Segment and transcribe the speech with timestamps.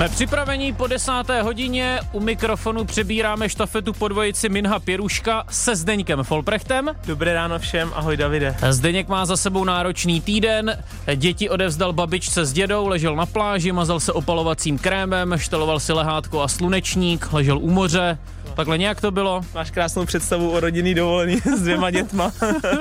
[0.00, 6.24] Jsme připraveni po desáté hodině, u mikrofonu přebíráme štafetu po dvojici Minha Pěruška se Zdeňkem
[6.24, 6.90] Folprechtem.
[7.06, 8.56] Dobré ráno všem, ahoj Davide.
[8.70, 10.82] Zdeněk má za sebou náročný týden,
[11.16, 16.42] děti odevzdal babičce s dědou, ležel na pláži, mazal se opalovacím krémem, šteloval si lehátko
[16.42, 18.18] a slunečník, ležel u moře,
[18.60, 19.42] Takhle nějak to bylo.
[19.54, 22.32] Máš krásnou představu o rodinný dovolený s dvěma dětma.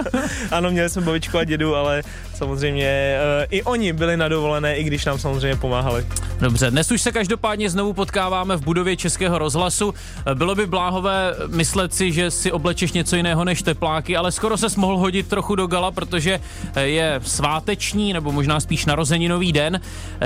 [0.52, 2.04] ano, měli jsme babičku a dědu, ale
[2.36, 6.06] samozřejmě uh, i oni byli na dovolené, i když nám samozřejmě pomáhali.
[6.40, 9.94] Dobře, dnes už se každopádně znovu potkáváme v budově Českého rozhlasu.
[10.26, 14.58] Eh, bylo by bláhové myslet si, že si oblečeš něco jiného než tepláky, ale skoro
[14.58, 16.40] se mohl hodit trochu do gala, protože
[16.76, 19.82] eh, je sváteční, nebo možná spíš narozeninový den.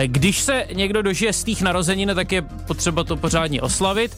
[0.05, 4.17] Když se někdo dožije z těch narozenin, tak je potřeba to pořádně oslavit.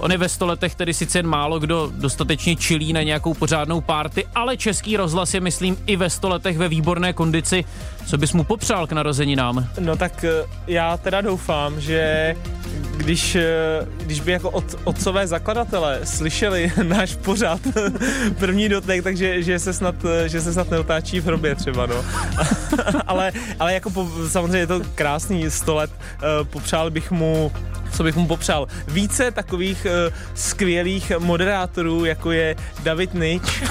[0.00, 4.26] On je ve letech letech tedy sice málo kdo dostatečně čilí na nějakou pořádnou párty,
[4.34, 7.64] ale český rozhlas je, myslím, i ve stoletech ve výborné kondici.
[8.08, 9.68] Co bys mu popřál k narozeninám?
[9.80, 10.30] No tak eh,
[10.66, 12.34] já teda doufám, že
[12.96, 17.60] když, eh, když by jako od, otcové zakladatele slyšeli náš pořád
[18.38, 22.04] první dotek, takže že se snad, eh, že se snad neotáčí v hrobě třeba, no.
[23.06, 25.90] ale, ale jako po, samozřejmě je to krásný stolet,
[26.50, 27.52] popřál bych mu
[27.92, 28.66] co bych mu popřál.
[28.88, 33.62] Více takových uh, skvělých moderátorů, jako je David Nič.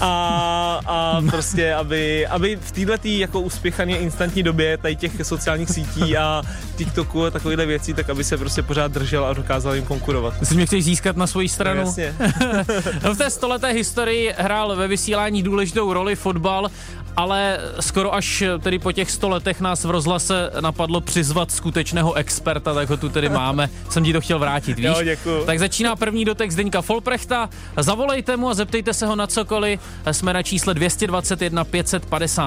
[0.00, 6.16] a, a prostě, aby, aby v této jako uspěchané instantní době tady těch sociálních sítí
[6.16, 6.42] a
[6.76, 10.34] TikToku a takovýchhle věcí, tak aby se prostě pořád držel a dokázal jim konkurovat.
[10.48, 11.80] Ty mě chceš získat na svoji stranu?
[11.80, 12.14] No, jasně.
[13.04, 16.70] no v té stoleté historii hrál ve vysílání důležitou roli fotbal
[17.16, 22.74] ale skoro až tedy po těch sto letech nás v rozhlase napadlo přizvat skutečného experta,
[22.74, 23.70] tak ho tu tedy máme.
[23.88, 24.86] Jsem ti to chtěl vrátit, víš?
[24.86, 25.44] Jo, děkuju.
[25.44, 27.50] Tak začíná první dotek Zdeňka Folprechta.
[27.76, 29.80] Zavolejte mu a zeptejte se ho na cokoliv.
[30.12, 31.64] Jsme na čísle 221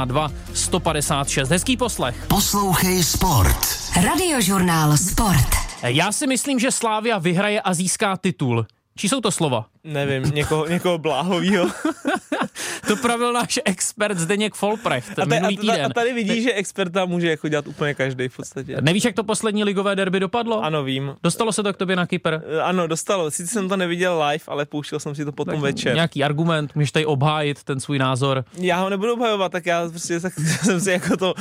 [0.05, 1.49] 552 156.
[1.49, 2.25] Hezký poslech.
[2.27, 3.57] Poslouchej Sport.
[4.03, 5.47] Radiožurnál Sport.
[5.83, 8.65] Já si myslím, že Slávia vyhraje a získá titul.
[8.97, 9.65] Či jsou to slova?
[9.83, 11.65] Nevím, někoho, někoho bláhovýho.
[12.87, 15.85] to pravil náš expert Zdeněk Folprecht a, minulý a, týden.
[15.85, 18.77] a tady vidíš, že experta může jako dělat úplně každý v podstatě.
[18.81, 20.63] Nevíš, jak to poslední ligové derby dopadlo?
[20.63, 21.15] Ano, vím.
[21.23, 22.33] Dostalo se to k tobě na Kypr?
[22.33, 23.31] Eh, ano, dostalo.
[23.31, 25.93] Sice jsem to neviděl live, ale pouštěl jsem si to potom tak večer.
[25.93, 28.45] Nějaký argument, můžeš tady obhájit ten svůj názor?
[28.59, 30.33] Já ho nebudu obhajovat, tak já prostě tak
[30.63, 31.33] jsem si jako to,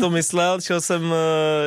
[0.00, 1.14] to myslel, šel jsem,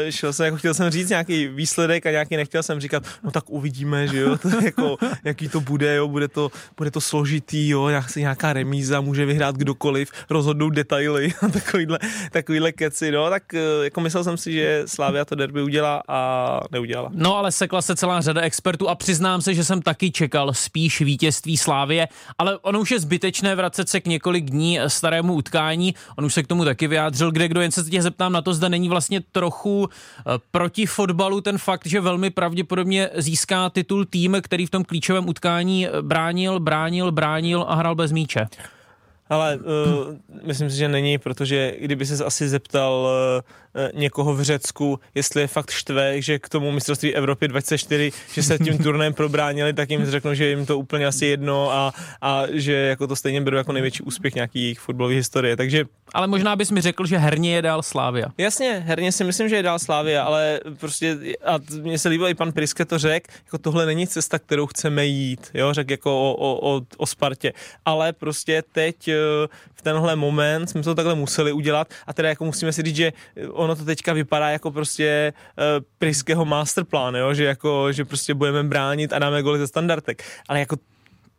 [0.08, 3.32] eh, šel jsem, jako chtěl jsem říct nějaký výsledek a nějaký nechtěl jsem říkat, no
[3.32, 7.70] tak uvidíme, že jo, to jako, jaký to bude, jo, bude to, bude to složitý,
[7.70, 12.00] jo, nějaká remíza, může vyhrát kdokoliv, rozhodnou detaily a takovýhle,
[12.32, 16.60] takovýhle keci, no, tak eh, jako myslel jsem si, že Slávia to derby udělá a
[16.72, 17.10] neudělala.
[17.14, 21.02] No ale sekla se celá řada expertů a přiznám se, že jsem taky čekal spíš
[21.02, 22.08] vítězství Slávie,
[22.38, 26.44] ale ono už je zbytečné vracet se k několik dní starému utkání, on už se
[26.44, 29.22] k tomu taky vyjádřil, kde kdo, jen se tě zeptám na to, zda není vlastně
[29.32, 34.84] trochu eh, proti fotbalu ten fakt, že velmi pravděpodobně získá titul tým, který v tom
[34.84, 38.48] klíčovém utkání bránil, bránil, bránil a hrál bez míče.
[39.30, 39.64] Ale uh,
[40.44, 43.08] myslím si, že není, protože kdyby se asi zeptal
[43.76, 48.44] uh, někoho v Řecku, jestli je fakt štve, že k tomu mistrovství Evropy 24, že
[48.44, 52.44] se tím turnajem probránili, tak jim řeknou, že jim to úplně asi jedno a, a
[52.52, 55.58] že jako to stejně berou jako největší úspěch nějaký jejich fotbalové historie.
[55.58, 58.28] Takže ale možná bys mi řekl, že herně je dál Slávia.
[58.38, 62.34] Jasně, herně si myslím, že je dál Slávia, ale prostě, a mně se líbilo, i
[62.34, 66.34] pan Priske to řekl, jako tohle není cesta, kterou chceme jít, jo, řekl jako o,
[66.34, 67.54] o, o, o Spartě,
[67.86, 69.10] ale prostě teď
[69.74, 71.88] v tenhle moment jsme to takhle museli udělat.
[72.08, 73.14] A teda jako musíme si říct, že
[73.50, 78.64] ono to teďka vypadá jako prostě uh, Priskeho masterplan, jo, že jako, že prostě budeme
[78.64, 80.76] bránit a dáme goly ze standardek, ale jako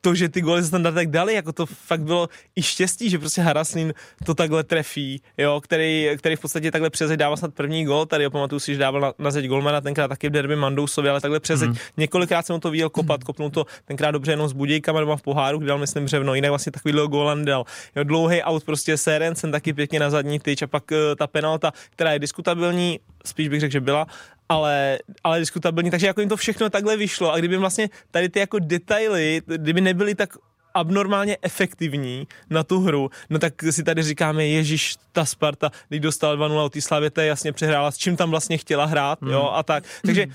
[0.05, 3.41] to, že ty góly za standardek dali, jako to fakt bylo i štěstí, že prostě
[3.41, 3.95] Haraslin
[4.25, 8.31] to takhle trefí, jo, který, který v podstatě takhle přezeď dával snad první gol, tady
[8.31, 11.41] pamatuju si, že dával na, na zeď golmana, tenkrát taky v derby Mandousovi, ale takhle
[11.41, 11.69] přezeď.
[11.69, 11.77] Mm.
[11.97, 15.59] Několikrát jsem to viděl kopat, kopnul to tenkrát dobře jenom s Budějkama doma v poháru,
[15.59, 17.65] kde dal myslím břevno, jinak vlastně takový gól nedal.
[17.97, 21.73] Jo, dlouhý out prostě Serencen taky pěkně na zadní tyč a pak uh, ta penalta,
[21.91, 24.07] která je diskutabilní, spíš bych řekl, že byla,
[24.49, 28.39] ale, ale diskutabilní, takže jako jim to všechno takhle vyšlo a kdyby vlastně tady ty
[28.39, 30.31] jako detaily, kdyby nebyly tak
[30.75, 36.37] abnormálně efektivní na tu hru, no tak si tady říkáme, Ježíš, ta Sparta, když dostal
[36.37, 39.31] 2-0 od té Slavě, to jasně přehrála, s čím tam vlastně chtěla hrát, mm.
[39.31, 39.85] jo, a tak.
[40.07, 40.27] Takže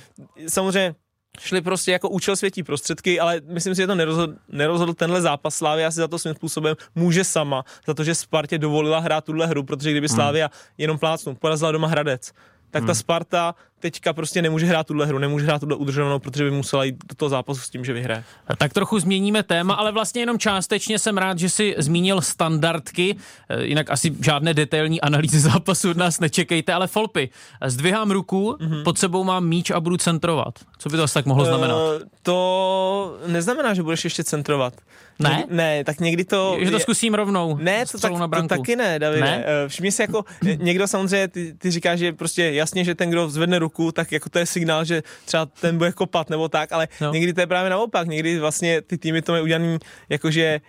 [0.48, 0.96] samozřejmě
[1.40, 5.56] šli prostě jako účel světí prostředky, ale myslím si, že to nerozhodl, nerozhodl tenhle zápas.
[5.56, 9.48] Slávia si za to svým způsobem může sama, za to, že Spartě dovolila hrát tuhle
[9.48, 10.16] hru, protože kdyby hmm.
[10.16, 12.32] Slávia jenom plácnul, porazila doma Hradec,
[12.72, 12.96] tak ta hmm.
[12.96, 16.96] Sparta teďka prostě nemůže hrát tuhle hru, nemůže hrát tuhle udržovanou, protože by musela jít
[17.10, 18.24] do toho zápasu s tím, že vyhraje.
[18.58, 23.16] Tak trochu změníme téma, ale vlastně jenom částečně jsem rád, že si zmínil standardky,
[23.50, 27.30] eh, jinak asi žádné detailní analýzy zápasu od nás nečekejte, ale Folpy,
[27.66, 28.84] zdvihám ruku, mm-hmm.
[28.84, 30.60] pod sebou mám míč a budu centrovat.
[30.78, 31.76] Co by to asi tak mohlo znamenat?
[31.76, 34.74] Uh, to neznamená, že budeš ještě centrovat.
[35.20, 35.30] Ne?
[35.38, 36.58] Někdy, ne, tak někdy to...
[36.60, 37.58] Že to zkusím rovnou.
[37.58, 39.26] Ne, to, tak, na to taky ne, Davide.
[39.26, 39.44] Ne?
[39.46, 40.26] Eh, všimni si jako,
[40.58, 44.30] někdo samozřejmě, ty, ty říkáš, že prostě jasně, že ten, kdo zvedne ruku, tak jako
[44.30, 47.14] to je signál, že třeba ten bude kopat nebo tak, ale no.
[47.14, 48.08] někdy to je právě naopak.
[48.08, 49.78] Někdy vlastně ty týmy to mají udělaný,
[50.10, 50.62] jakože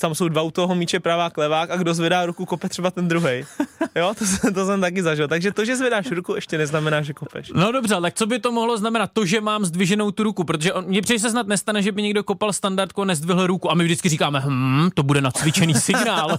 [0.00, 3.08] tam jsou dva u toho míče pravák, levák a kdo zvedá ruku, kope třeba ten
[3.08, 3.44] druhý.
[3.94, 5.28] Jo, to, jsem, to jsem taky zažil.
[5.28, 7.52] Takže to, že zvedáš ruku, ještě neznamená, že kopeš.
[7.54, 9.10] No dobře, tak co by to mohlo znamenat?
[9.12, 12.24] To, že mám zdviženou tu ruku, protože on, mně se snad nestane, že by někdo
[12.24, 16.38] kopal standardku a nezdvihl ruku a my vždycky říkáme, hm, to bude nacvičený signál.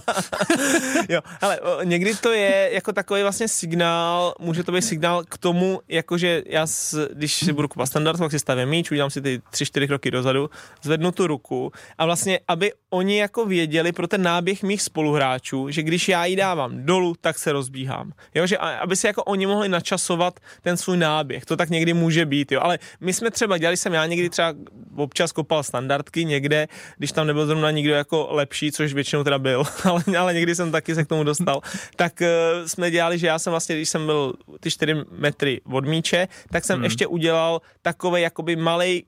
[1.08, 5.80] jo, ale někdy to je jako takový vlastně signál, může to být signál k tomu,
[5.88, 9.42] jakože já, s, když si budu kopat standardku, tak si stavím míč, udělám si ty
[9.50, 10.50] tři, čtyři kroky dozadu,
[10.82, 15.82] zvednu tu ruku a vlastně, aby oni jako věděli pro ten náběh mých spoluhráčů, že
[15.82, 18.12] když já ji dávám dolů, tak se rozbíhám.
[18.34, 21.44] Jo, že aby si jako oni mohli načasovat ten svůj náběh.
[21.44, 22.60] To tak někdy může být, jo.
[22.62, 24.54] Ale my jsme třeba, dělali jsem já někdy třeba
[24.96, 26.68] občas kopal standardky někde,
[26.98, 30.72] když tam nebyl zrovna nikdo jako lepší, což většinou teda byl, ale, ale někdy jsem
[30.72, 31.60] taky se k tomu dostal,
[31.96, 35.84] tak uh, jsme dělali, že já jsem vlastně, když jsem byl ty 4 metry od
[35.84, 36.84] míče, tak jsem hmm.
[36.84, 39.04] ještě udělal takový jakoby malý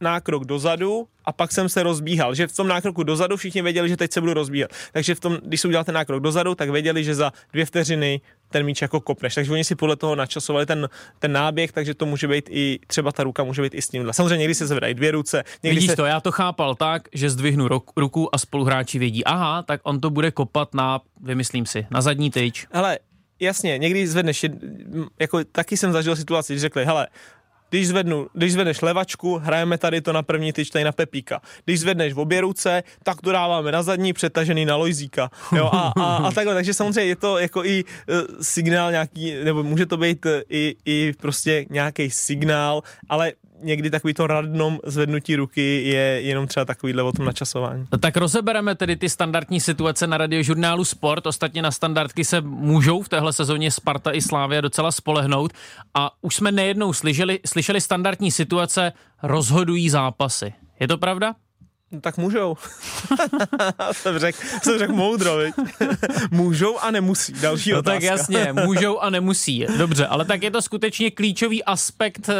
[0.00, 3.96] nákrok dozadu a pak jsem se rozbíhal, že v tom nákroku dozadu všichni věděli, že
[3.96, 4.70] teď se budu rozbíhat.
[4.92, 8.20] Takže v tom, když jsem udělal ten nákrok dozadu, tak věděli, že za dvě vteřiny
[8.48, 9.34] ten míč jako kopneš.
[9.34, 10.88] Takže oni si podle toho načasovali ten,
[11.18, 14.12] ten náběh, takže to může být i, třeba ta ruka může být i s tímhle.
[14.12, 15.44] Samozřejmě někdy se zvedají dvě ruce.
[15.62, 15.96] Někdy Vidíš se...
[15.96, 20.10] to, já to chápal tak, že zdvihnu ruku a spoluhráči vědí, aha, tak on to
[20.10, 22.66] bude kopat na, vymyslím si, na zadní tyč.
[22.72, 22.98] Hele,
[23.40, 24.46] jasně, někdy zvedneš,
[25.20, 27.08] jako taky jsem zažil situaci, když řekli, hele,
[27.76, 31.40] když, zvednu, když zvedneš levačku, hrajeme tady to na první tyč, tady na Pepíka.
[31.64, 35.30] Když zvedneš v obě ruce, tak to dáváme na zadní, přetažený na Lojzíka.
[35.52, 39.62] Jo, a, a, a takhle, takže samozřejmě je to jako i uh, signál nějaký, nebo
[39.62, 43.32] může to být uh, i, i prostě nějaký signál, ale
[43.62, 47.86] někdy takový to radnom zvednutí ruky je jenom třeba takovýhle o tom načasování.
[47.92, 51.26] No tak rozebereme tedy ty standardní situace na radiožurnálu Sport.
[51.26, 55.52] Ostatně na standardky se můžou v téhle sezóně Sparta i Slávia docela spolehnout.
[55.94, 58.92] A už jsme nejednou slyšeli, slyšeli standardní situace
[59.22, 60.52] rozhodují zápasy.
[60.80, 61.34] Je to pravda?
[61.92, 62.56] No, tak můžou.
[63.92, 65.54] jsem řekl jsem řek moudro, viď?
[66.30, 67.32] můžou a nemusí.
[67.32, 67.94] Další no otázka.
[67.94, 69.66] tak jasně, můžou a nemusí.
[69.78, 72.34] Dobře, ale tak je to skutečně klíčový aspekt eh,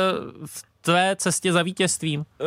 [0.47, 2.21] v tvé cestě za vítězstvím.
[2.21, 2.47] Uh,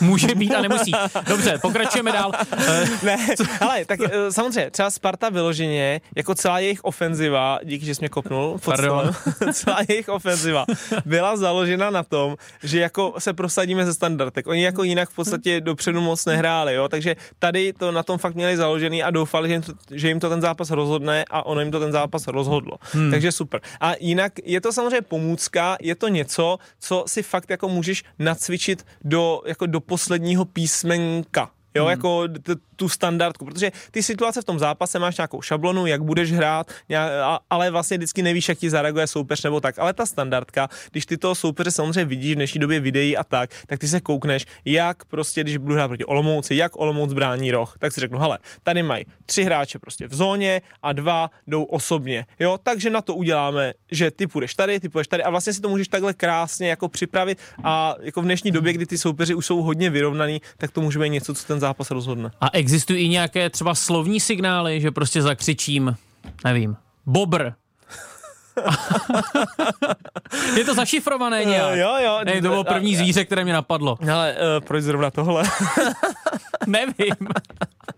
[0.00, 0.92] Může být a nemusí.
[1.28, 2.32] Dobře, pokračujeme dál.
[3.02, 3.16] ne,
[3.60, 8.08] ale tak eh, samozřejmě, třeba Sparta vyloženě, jako celá jejich ofenziva, díky, že jsi mě
[8.08, 9.12] kopnul, Pardon.
[9.52, 10.64] celá jejich ofenziva
[11.04, 14.46] byla založena na tom, že jako se prosadíme ze standardek.
[14.46, 18.34] Oni jako jinak v podstatě dopředu moc nehráli, jo, takže tady to na tom fakt
[18.34, 21.60] měli založený a doufali, že jim to, že jim to ten zápas rozhodne a ono
[21.60, 22.76] jim to ten zápas rozhodlo.
[22.92, 23.10] Hmm.
[23.10, 23.60] Takže super.
[23.80, 28.86] A jinak je to samozřejmě pomůcka, je to něco, co si fakt jako můžeš nacvičit
[29.04, 31.50] do jako do posledního písmenka.
[31.74, 31.90] Jo, hmm.
[31.90, 32.28] jako
[32.76, 36.72] tu standardku, protože ty situace v tom zápase máš nějakou šablonu, jak budeš hrát,
[37.50, 39.78] ale vlastně vždycky nevíš, jak ti zareaguje soupeř nebo tak.
[39.78, 43.50] Ale ta standardka, když ty toho soupeře samozřejmě vidíš v dnešní době videí a tak,
[43.66, 47.76] tak ty se koukneš, jak prostě, když budu hrát proti Olomouci, jak Olomouc brání roh,
[47.78, 52.26] tak si řeknu, hele, tady mají tři hráče prostě v zóně a dva jdou osobně.
[52.40, 55.60] Jo, takže na to uděláme, že ty půjdeš tady, ty půjdeš tady a vlastně si
[55.60, 59.46] to můžeš takhle krásně jako připravit a jako v dnešní době, kdy ty soupeři už
[59.46, 62.30] jsou hodně vyrovnaný, tak to může být něco, co ten zápas rozhodne.
[62.40, 65.96] A existují i nějaké třeba slovní signály, že prostě zakřičím,
[66.44, 67.52] nevím, bobr,
[70.56, 71.72] je to zašifrované nějak?
[71.72, 72.20] Uh, jo, jo.
[72.24, 73.98] Ne, to bylo první zvíře, které mě napadlo.
[74.12, 75.42] Ale uh, proč zrovna tohle?
[76.66, 77.28] Nevím.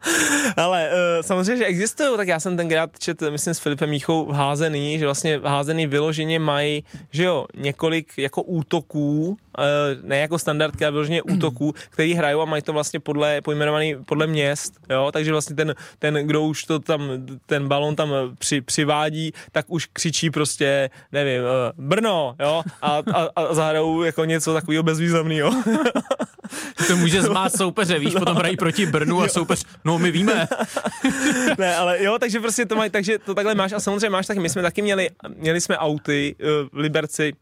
[0.56, 4.98] Ale uh, samozřejmě, že existují, tak já jsem tenkrát čet, myslím, s Filipem Míchou házený,
[4.98, 9.36] že vlastně házený vyloženě mají, že jo, několik jako útoků,
[10.02, 14.26] ne jako standardky, ale vyloženě útoků, který hrajou a mají to vlastně podle, pojmenovaný podle
[14.26, 17.10] měst, jo, takže vlastně ten, ten, kdo už to tam,
[17.46, 23.28] ten balon tam při, přivádí, tak už křičí prostě, nevím, uh, Brno, jo, a, a,
[23.36, 25.50] a zahrajou jako něco takového bezvýznamného.
[26.86, 28.20] to může zmát soupeře, víš, no.
[28.20, 30.48] potom hrají proti Brnu a soupeř, no my víme.
[31.58, 34.40] ne, ale jo, takže prostě to mají, takže to takhle máš a samozřejmě máš taky,
[34.40, 36.36] my jsme taky měli, měli jsme auty
[36.72, 37.32] v Liberci,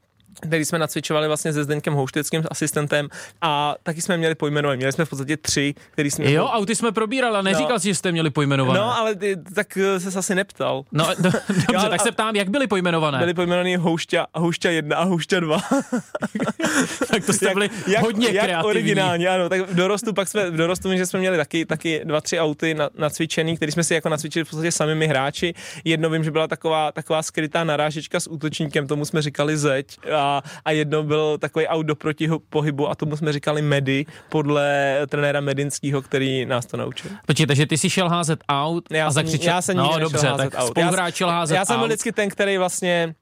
[0.40, 3.08] který jsme nacvičovali vlastně se Zdeňkem Houštickým asistentem
[3.42, 4.76] a taky jsme měli pojmenované.
[4.76, 6.30] Měli jsme v podstatě tři, který jsme...
[6.32, 7.78] Jo, auty jsme probírali, a neříkal No.
[7.80, 8.78] si, že jste měli pojmenované.
[8.80, 10.84] No, ale ty, tak eh, se asi neptal.
[10.92, 13.18] No, do, dobře, Jo, tak a- se ptám, jak byly pojmenované?
[13.18, 15.60] Byli pojmenovaný Houšťa, Houšťa 1 a Houšťa 2.
[17.10, 18.70] tak to jste byli jak, hodně jak kreativní.
[18.70, 19.48] originálně, ano.
[19.48, 22.40] Tak v dorostu pak jsme, v dorostu my, že jsme měli taky, taky dva, tři
[22.40, 25.54] auty na, nacvičený, který jsme si jako nacvičili v podstatě sami my hráči.
[25.84, 29.86] Jedno vím, že byla taková, taková skrytá narážečka s útočníkem, tomu jsme říkali zeď
[30.16, 30.23] a,
[30.64, 36.02] a jedno byl takový aut do protipohybu a tomu jsme říkali medy podle trenéra Medinského,
[36.02, 37.10] který nás to naučil.
[37.26, 39.54] Počkej, takže ty si šel házet aut Já a zakřičel...
[39.54, 40.78] já jsem no dobře, házet tak aut.
[40.78, 43.14] já, házet já jsem byl vždycky ten, který vlastně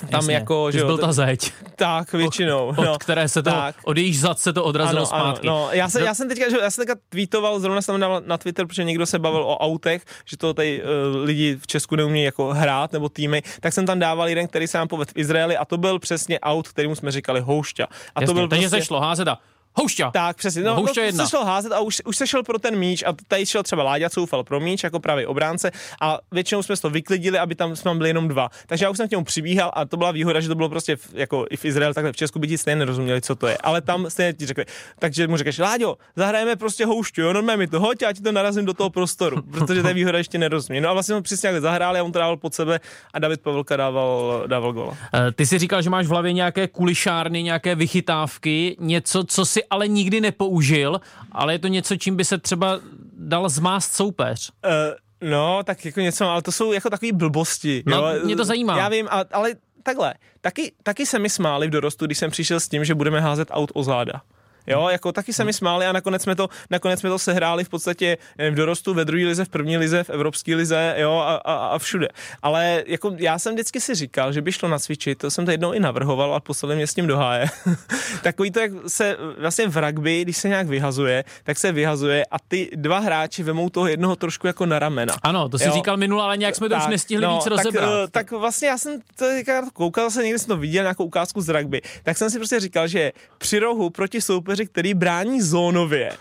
[0.00, 2.66] tam Jasně, jako, že jsi byl ta zeď, tak většinou.
[2.68, 2.98] od no.
[2.98, 3.76] které se to, tak.
[3.84, 5.46] od jejíž zad se to odrazilo zpátky.
[5.46, 5.68] no.
[5.72, 6.06] Já, jsem, No.
[6.06, 9.06] já jsem teďka, že, já jsem teďka tweetoval, zrovna jsem dal na Twitter, protože někdo
[9.06, 10.88] se bavil o autech, že to tady uh,
[11.24, 14.78] lidi v Česku neumí jako hrát nebo týmy, tak jsem tam dával jeden, který se
[14.78, 17.84] nám povedl v Izraeli a to byl přesně aut, kterému jsme říkali houšťa.
[17.84, 19.38] A Jasně, to byl takže prostě, se šlo házet a
[19.74, 20.10] houšťa.
[20.10, 20.62] tak, přesně.
[20.62, 21.24] No, Houšťa no, jedna.
[21.24, 23.82] se šel házet a už, už se šel pro ten míč a tady šel třeba
[23.82, 27.94] Láďa Coufal pro míč jako pravý obránce a většinou jsme to vyklidili, aby tam jsme
[27.94, 28.48] byli jenom dva.
[28.66, 30.96] Takže já už jsem k němu přibíhal a to byla výhoda, že to bylo prostě
[30.96, 33.58] v, jako i v Izraeli, takhle v Česku by ti stejně nerozuměli, co to je.
[33.58, 34.64] Ale tam stejně ti řekli.
[34.98, 38.32] Takže mu řekneš, Láďo, zahrajeme prostě houšťu, jo, normálně mi to hoď, já ti to
[38.32, 40.80] narazím do toho prostoru, protože ta výhoda ještě nerozumí.
[40.80, 42.80] No a vlastně jsme přesně zahráli a on to dával pod sebe
[43.14, 44.96] a David Pavelka dával, dával gola.
[45.14, 49.61] Eh, Ty si říkal, že máš v hlavě nějaké kulišárny, nějaké vychytávky, něco, co si
[49.70, 51.00] ale nikdy nepoužil,
[51.32, 52.80] ale je to něco, čím by se třeba
[53.18, 54.50] dal zmást soupeř.
[54.64, 57.82] Uh, no, tak jako něco, ale to jsou jako takové blbosti.
[57.86, 58.24] No, jo.
[58.24, 58.78] mě to zajímá.
[58.78, 62.60] Já vím, a, ale takhle, taky, taky se mi smáli v dorostu, když jsem přišel
[62.60, 64.22] s tím, že budeme házet aut o záda.
[64.66, 67.68] Jo, jako taky se mi smáli a nakonec jsme to, nakonec jsme to sehráli v
[67.68, 71.34] podstatě nevím, v dorostu, ve druhé lize, v první lize, v evropské lize, jo, a,
[71.34, 72.08] a, a všude.
[72.42, 75.72] Ale jako já jsem vždycky si říkal, že by šlo nacvičit, to jsem to jednou
[75.72, 77.46] i navrhoval a poslali mě s tím do háje.
[78.22, 82.36] Takový to, jak se vlastně v rugby, když se nějak vyhazuje, tak se vyhazuje a
[82.48, 85.14] ty dva hráči vemou toho jednoho trošku jako na ramena.
[85.22, 85.72] Ano, to si Jo.
[85.74, 87.84] říkal minule, ale nějak jsme to už nestihli víc rozebrat.
[87.84, 89.26] Tak, eh, tak vlastně já jsem to
[89.72, 92.88] koukal, se někdy jsem to viděl, nějakou ukázku z rugby, tak jsem si prostě říkal,
[92.88, 96.12] že při rohu proti soupeři, který brání zónově,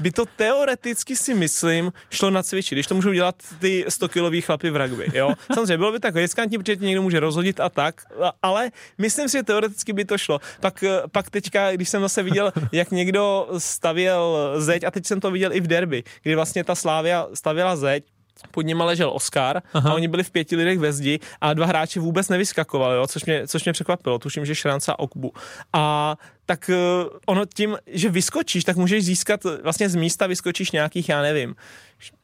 [0.00, 4.70] by to teoreticky si myslím šlo nacvičit, když to můžou dělat ty 100 kilový chlapy
[4.70, 5.34] v rugby, jo.
[5.54, 8.02] Samozřejmě bylo by tak riskantní, protože tě někdo může rozhodit a tak,
[8.42, 10.40] ale myslím si, že teoreticky by to šlo.
[10.60, 15.20] Pak, eh, pak teďka, když jsem zase viděl, jak někdo stavěl zeď, a teď jsem
[15.20, 18.04] to viděl i v derby, kdy vlastně ta Slávia stavěla zeď,
[18.50, 19.90] pod nima ležel Oscar Aha.
[19.90, 23.24] a oni byli v pěti lidech ve zdi a dva hráči vůbec nevyskakovali, jo, což,
[23.24, 24.18] mě, což mě překvapilo.
[24.18, 25.32] Tuším, že Šranca a Okbu.
[25.72, 31.08] A tak uh, ono tím, že vyskočíš, tak můžeš získat vlastně z místa vyskočíš nějakých,
[31.08, 31.54] já nevím,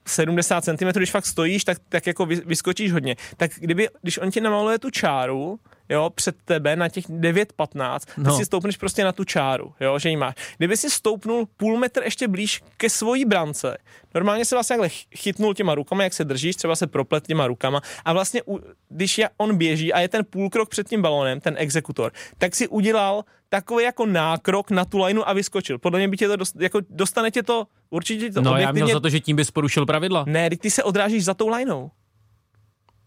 [0.07, 3.17] 70 cm, když fakt stojíš, tak, tak jako vy- vyskočíš hodně.
[3.37, 5.59] Tak kdyby, když on ti namaluje tu čáru,
[5.91, 8.25] jo, před tebe na těch 9-15, no.
[8.25, 8.31] No.
[8.31, 10.35] ty si stoupneš prostě na tu čáru, jo, že ji máš.
[10.59, 13.77] Kdyby si stoupnul půl metr ještě blíž ke svojí brance,
[14.15, 17.47] normálně se vlastně takhle ch- chytnul těma rukama, jak se držíš, třeba se proplet těma
[17.47, 18.43] rukama a vlastně,
[18.89, 22.55] když je, on běží a je ten půl krok před tím balónem, ten exekutor, tak
[22.57, 25.79] si udělal takový jako nákrok na tu lineu a vyskočil.
[25.79, 28.85] Podle mě by tě to, dost, jako dostane tě to, určitě to No já objektivně...
[28.85, 30.25] měl za to, že tím bys porušil pravidla.
[30.29, 31.91] Ne, ty se odrážíš za tou lineou.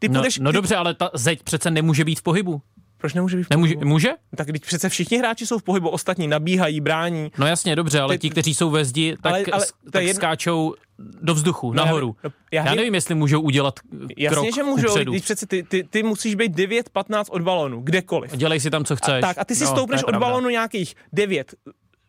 [0.03, 2.61] Ty No, půjdeš, no ty, dobře, ale ta zeď přece nemůže být v pohybu.
[2.97, 3.89] Proč nemůže být v Nemůže, pohybu?
[3.89, 4.09] může?
[4.35, 7.31] Tak teď přece všichni hráči jsou v pohybu, ostatní nabíhají, brání.
[7.37, 10.15] No jasně, dobře, ale Teď- ti, kteří jsou ve zdi, tak, Ale- ale tak jedno-
[10.19, 10.73] skáčou
[11.21, 12.15] do vzduchu, No, nahoru.
[12.23, 13.79] Já, já, Já vím, nevím, jestli můžou udělat
[14.17, 15.11] jasně, krok že můžou, kupředu.
[15.11, 18.31] když přece ty, ty, ty musíš být 9-15 od balonu, kdekoliv.
[18.35, 19.21] Dělej si tam, co chceš.
[19.21, 20.95] Tak a ty si no, stoupneš to od balonu nějakých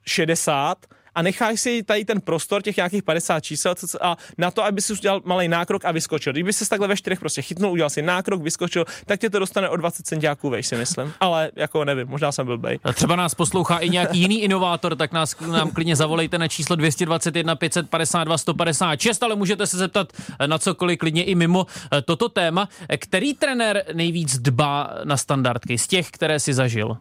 [0.06, 0.74] 9-60
[1.14, 4.92] a necháš si tady ten prostor těch nějakých 50 čísel a na to, aby si
[4.92, 6.32] udělal malý nákrok a vyskočil.
[6.32, 9.68] Kdyby se takhle ve čtyřech prostě chytnul, udělal si nákrok, vyskočil, tak tě to dostane
[9.68, 11.12] o 20 centiáků vejš, si myslím.
[11.20, 12.78] Ale jako nevím, možná jsem byl bej.
[12.84, 16.76] A Třeba nás poslouchá i nějaký jiný inovátor, tak nás nám klidně zavolejte na číslo
[16.76, 20.12] 221 552 156, ale můžete se zeptat
[20.46, 22.68] na cokoliv klidně i mimo eh, toto téma.
[22.98, 26.96] Který trenér nejvíc dbá na standardky z těch, které si zažil?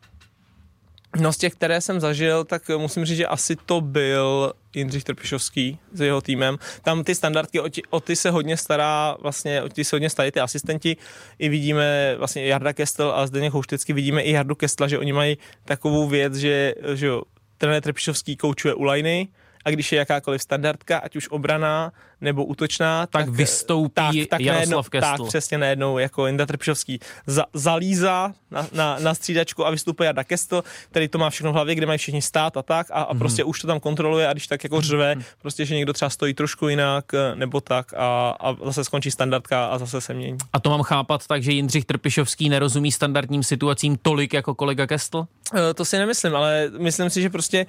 [1.20, 5.80] No z těch, které jsem zažil, tak musím říct, že asi to byl Jindřich Trpišovský
[5.94, 6.58] s jeho týmem.
[6.82, 10.10] Tam ty standardky, o, ti, o ty se hodně stará, vlastně o ty se hodně
[10.10, 10.98] starají ty asistenti.
[11.40, 15.38] I vidíme vlastně Jarda Kestel a Zdeněk Houšticky, vidíme i Jardu Kestla, že oni mají
[15.66, 17.22] takovou věc, že, že jo,
[17.58, 19.28] trenér Trpišovský koučuje u lajny
[19.66, 21.92] a když je jakákoliv standardka, ať už obraná
[22.22, 25.18] nebo útočná, tak, tak vystoupí tak, tak Jaroslav Kestl.
[25.18, 30.24] Tak přesně najednou jako Inda Trpišovský za, zalízá na, na, na střídačku a vystupuje Jarda
[30.24, 33.14] Kestl, který to má všechno v hlavě, kde mají všichni stát a tak a, a
[33.14, 33.20] mm.
[33.20, 35.24] prostě už to tam kontroluje a když tak jako řve, mm.
[35.42, 37.06] prostě, že někdo třeba stojí trošku jinak
[37.36, 40.38] nebo tak a, a zase skončí standardka a zase se mění.
[40.54, 45.26] A to mám chápat tak, že Jindřich Trpišovský nerozumí standardním situacím tolik jako kolega Kestl?
[45.56, 47.66] E, to si nemyslím, ale myslím si, že prostě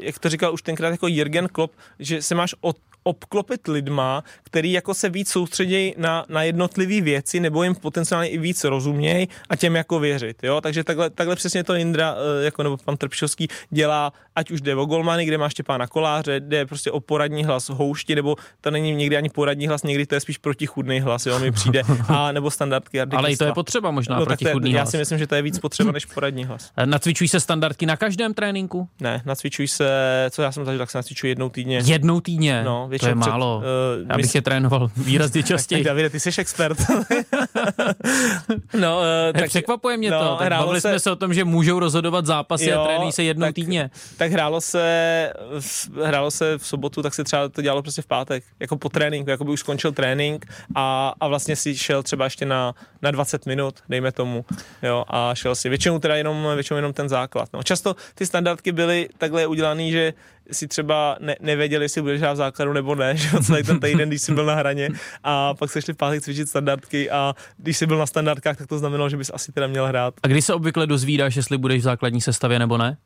[0.00, 2.76] jak to říkal už tenkrát jako Jürgen Klopp, že se máš od
[3.08, 8.38] obklopit lidma, který jako se víc soustředí na, na jednotlivé věci nebo jim potenciálně i
[8.38, 10.36] víc rozumějí a těm jako věřit.
[10.42, 10.60] Jo?
[10.60, 14.74] Takže takhle, takhle přesně to Indra eh, jako, nebo pan Trpšovský dělá, ať už jde
[14.74, 18.94] o Golmany, kde má Štěpána Koláře, jde prostě o poradní hlas houšti, nebo to není
[18.94, 22.50] někdy ani poradní hlas, někdy to je spíš protichudný hlas, jo, mi přijde, a nebo
[22.50, 23.00] standardky.
[23.00, 24.86] Ale i to je potřeba možná no, protichudný hlas.
[24.86, 26.72] Já si myslím, že to je víc potřeba než poradní hlas.
[26.84, 28.88] Nacvičují se standardky na každém tréninku?
[29.00, 29.88] Ne, nacvičují se,
[30.30, 31.80] co já jsem zažil, tak se nacvičují jednou týdně.
[31.84, 32.62] Jednou týdně?
[32.64, 33.60] No, to je málo.
[33.60, 35.84] Před, uh, já bych je trénoval výrazně častěji.
[35.84, 36.78] tak, Davide, ty jsi expert.
[38.80, 40.36] no, uh, tak překvapuje mě no, to.
[40.36, 40.88] Tak bavili se...
[40.88, 43.90] jsme se o tom, že můžou rozhodovat zápasy jo, a trénují se jednou tak, týdně.
[44.16, 45.32] Tak hrálo se,
[46.04, 49.30] hrálo se v sobotu, tak se třeba to dělalo prostě v pátek, jako po tréninku,
[49.30, 53.46] jako by už skončil trénink a, a vlastně si šel třeba ještě na, na 20
[53.46, 54.44] minut, dejme tomu,
[54.82, 55.68] jo, a šel si.
[55.68, 57.48] Většinou teda jenom, většinou jenom ten základ.
[57.54, 57.62] No.
[57.62, 60.12] Často ty standardky byly takhle udělané, že
[60.52, 64.08] si třeba ne, nevěděli, jestli budeš hrát v základu nebo ne, že celý ten týden,
[64.08, 64.88] když jsi byl na hraně
[65.24, 68.66] a pak se šli v pátek cvičit standardky a když jsi byl na standardkách, tak
[68.66, 70.14] to znamenalo, že bys asi teda měl hrát.
[70.22, 72.96] A když se obvykle dozvídáš, jestli budeš v základní sestavě nebo ne?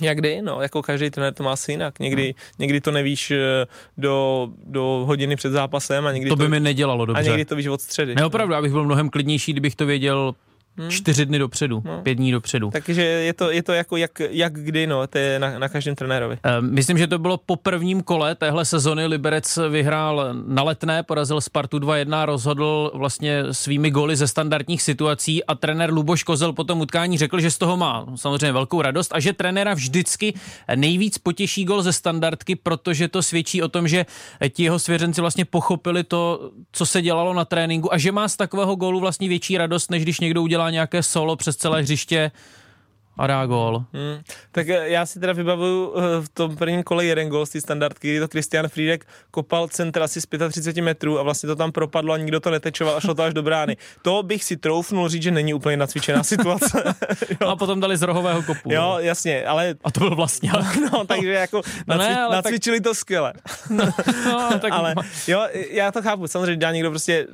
[0.00, 1.98] Jak kdy, no, jako každý trenér to má asi jinak.
[1.98, 2.42] Někdy, no.
[2.58, 3.66] někdy to nevíš eh,
[3.98, 7.22] do, do hodiny před zápasem a někdy to by to, mi nedělalo dobře.
[7.22, 8.14] A někdy to víš od středy.
[8.14, 10.34] Ne, opravdu, abych byl mnohem klidnější, kdybych to věděl
[10.76, 10.90] Hmm.
[10.90, 12.02] Čtyři dny dopředu, no.
[12.02, 12.70] pět dní dopředu.
[12.72, 15.94] Takže je to, je to jako jak, jak kdy, no, to je na, na každém
[15.94, 16.38] trenérovi.
[16.44, 19.06] Uh, myslím, že to bylo po prvním kole téhle sezony.
[19.06, 25.54] Liberec vyhrál na letné, porazil Spartu 2-1, rozhodl vlastně svými goly ze standardních situací a
[25.54, 29.20] trenér Luboš Kozel po tom utkání řekl, že z toho má samozřejmě velkou radost a
[29.20, 30.34] že trenéra vždycky
[30.74, 34.06] nejvíc potěší gol ze standardky, protože to svědčí o tom, že
[34.48, 38.36] ti jeho svěřenci vlastně pochopili to, co se dělalo na tréninku a že má z
[38.36, 42.30] takového gólu vlastně větší radost, než když někdo udělá udělá nějaké solo přes celé hřiště
[43.18, 43.84] a dá gól.
[43.92, 44.22] Hmm.
[44.52, 48.10] Tak já si teda vybavuju eh, v tom prvním kole jeden gól z té standardky,
[48.10, 52.14] kdy to Christian Friedek kopal centra asi z 35 metrů a vlastně to tam propadlo
[52.14, 53.76] a nikdo to netečoval a šlo to až do brány.
[54.02, 56.94] To bych si troufnul říct, že není úplně nacvičená situace.
[57.46, 58.72] a potom dali z rohového kopu.
[58.72, 59.74] Jo, jasně, ale...
[59.84, 60.52] A to byl vlastně.
[60.92, 62.14] no, takže jako no nacvi...
[62.14, 62.84] ne, nacvičili tak...
[62.84, 63.32] to skvěle.
[63.70, 63.84] no,
[64.24, 64.72] no, tak...
[64.72, 64.94] ale
[65.28, 67.26] jo, já to chápu, samozřejmě dá někdo prostě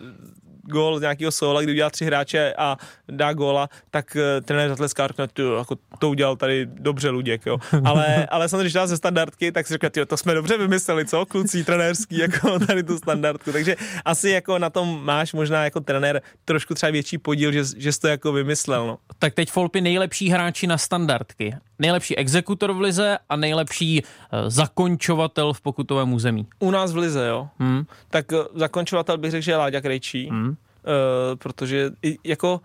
[0.68, 2.76] gól z nějakého sola, kdy udělá tři hráče a
[3.08, 7.58] dá góla, tak uh, trenér zatleská řekne, ty, jako to udělal tady dobře Luděk, jo.
[7.84, 11.26] Ale, ale samozřejmě, když dá ze standardky, tak si řekne, to jsme dobře vymysleli, co,
[11.26, 13.52] kluci trenérský, jako tady tu standardku.
[13.52, 17.92] Takže asi jako na tom máš možná jako trenér trošku třeba větší podíl, že, že
[17.92, 18.98] jsi to jako vymyslel, no.
[19.18, 21.54] Tak teď Folpy nejlepší hráči na standardky.
[21.78, 26.46] Nejlepší exekutor v lize a nejlepší uh, zakončovatel v pokutovém území.
[26.58, 27.48] U nás v lize, jo.
[27.58, 27.84] Hmm.
[28.10, 30.28] Tak uh, zakončovatel bych řekl, že je Láďa Krejčí.
[30.30, 30.56] Hmm
[30.88, 32.60] uh, protože i, jako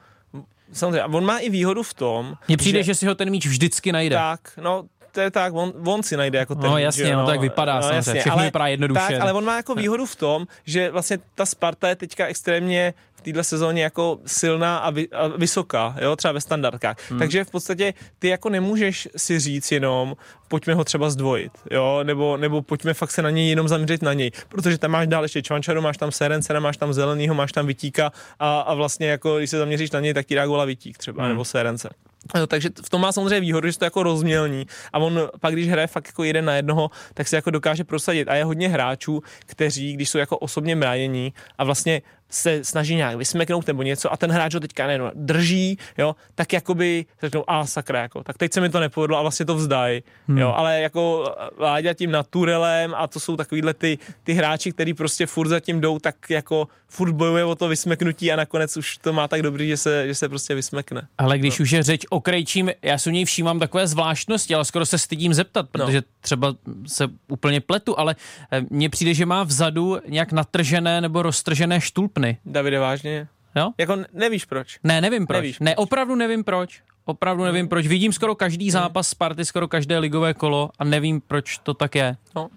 [0.71, 3.47] samozřejmě, on má i výhodu v tom, Mně přijde, že, že si ho ten míč
[3.47, 4.15] vždycky najde.
[4.15, 6.69] Tak, no to je tak, on, on si najde jako ten.
[6.69, 8.99] No jasně, že, no, no tak vypadá no, samozřejmě, jasně, všechno ale, vypadá jednoduše.
[8.99, 12.93] Tak, ale on má jako výhodu v tom, že vlastně ta Sparta je teďka extrémně
[13.23, 16.97] téhle sezóně jako silná a, vy, a vysoká, jo, třeba ve standardkách.
[17.09, 17.19] Hmm.
[17.19, 20.15] Takže v podstatě ty jako nemůžeš si říct jenom,
[20.47, 24.13] pojďme ho třeba zdvojit, jo, nebo, nebo pojďme fakt se na něj jenom zaměřit na
[24.13, 27.67] něj, protože tam máš dál ještě Čvančaru, máš tam Serencena, máš tam Zelenýho, máš tam
[27.67, 30.97] Vytíka a, a vlastně jako, když se zaměříš na něj, tak ti dá gola Vytík
[30.97, 31.31] třeba, hmm.
[31.31, 31.89] nebo Serence.
[32.35, 34.67] No, takže v tom má samozřejmě výhodu, že to jako rozmělní.
[34.93, 38.27] A on pak, když hraje fakt jako jeden na jednoho, tak se jako dokáže prosadit.
[38.27, 42.01] A je hodně hráčů, kteří, když jsou jako osobně mrájení a vlastně
[42.33, 46.53] se snaží nějak vysmeknout nebo něco a ten hráč ho teďka nejenom drží, jo, tak
[46.53, 50.03] jakoby řeknou, a sakra, jako, tak teď se mi to nepovedlo a vlastně to vzdají,
[50.27, 50.37] hmm.
[50.37, 55.25] jo, ale jako Láďa tím naturelem a to jsou takovýhle ty, ty hráči, který prostě
[55.25, 59.13] furt za tím jdou, tak jako furt bojuje o to vysmeknutí a nakonec už to
[59.13, 61.07] má tak dobrý, že se, že se prostě vysmekne.
[61.17, 61.63] Ale když no.
[61.63, 64.97] už je řeč o Krejčím, já si u něj všímám takové zvláštnosti, ale skoro se
[64.97, 65.85] stydím zeptat, no.
[65.85, 66.07] protože no.
[66.21, 66.55] třeba
[66.87, 68.15] se úplně pletu, ale
[68.51, 72.22] eh, mně přijde, že má vzadu nějak natržené nebo roztržené štulpny.
[72.45, 73.27] Davide, vážně?
[73.55, 73.71] Jo?
[73.77, 74.79] Jako nevíš proč?
[74.83, 75.37] Ne, nevím proč.
[75.41, 76.81] Nevíš ne, opravdu nevím proč.
[77.05, 77.87] Opravdu nevím proč.
[77.87, 82.15] Vidím skoro každý zápas Sparty, skoro každé ligové kolo a nevím, proč to tak je.
[82.35, 82.49] No,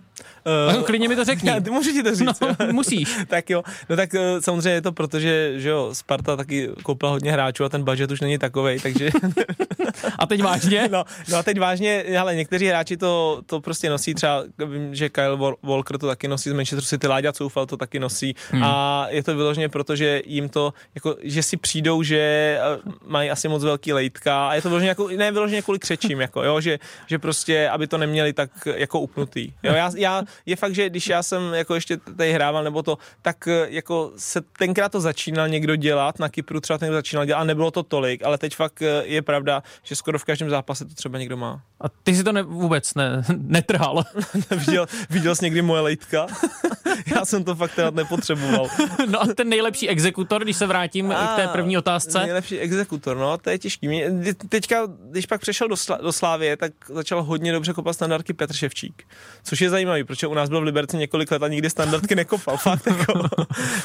[0.77, 1.49] Uh, klidně mi to řekni.
[1.51, 2.41] Já, můžu ti to říct.
[2.41, 3.17] No, musíš.
[3.29, 7.13] tak jo, no tak eh, samozřejmě je to proto, že, že jo, Sparta taky koupila
[7.13, 9.11] hodně hráčů a ten budget už není takovej, takže...
[10.19, 10.89] a teď vážně?
[10.93, 15.09] No, no a teď vážně, ale někteří hráči to, to prostě nosí, třeba vím, že
[15.09, 18.63] Kyle Walker to taky nosí z Manchester City, Láďa Coufal to taky nosí hmm.
[18.65, 23.31] a je to vyloženě proto, že jim to, jako, že si přijdou, že eh, mají
[23.31, 26.61] asi moc velký lejtka a je to vyloženě jako, ne vyloženě kvůli křečím, jako, jo,
[26.61, 29.53] že, že prostě, aby to neměli tak jako upnutý.
[29.63, 30.06] Jo, já, já,
[30.47, 34.13] je fakt, že když já jsem jako ještě tady hrával nebo to, tak eh, jako
[34.17, 37.83] se tenkrát to začínal někdo dělat, na Kypru třeba někdo začínal dělat a nebylo to
[37.83, 41.37] tolik, ale teď fakt eh, je pravda, že skoro v každém zápase to třeba někdo
[41.37, 41.63] má.
[41.81, 44.05] A ty si to ne, vůbec ne, netrhal.
[44.51, 46.27] viděl, viděl jsi někdy moje lejtka?
[47.17, 48.69] já jsem to fakt teda nepotřeboval.
[49.11, 52.19] no a ten nejlepší exekutor, když se vrátím a, k té první otázce.
[52.19, 53.89] Nejlepší exekutor, no, to je těžký.
[53.89, 58.33] Mě, teďka, když pak přešel do, Sla, do Slávě, tak začal hodně dobře kopat standardky
[58.33, 59.03] Petr Ševčík.
[59.45, 62.57] Což je zajímavý, protože u nás byl v Liberci několik let a nikdy standardky nekopal.
[62.67, 63.29] Fakt jako,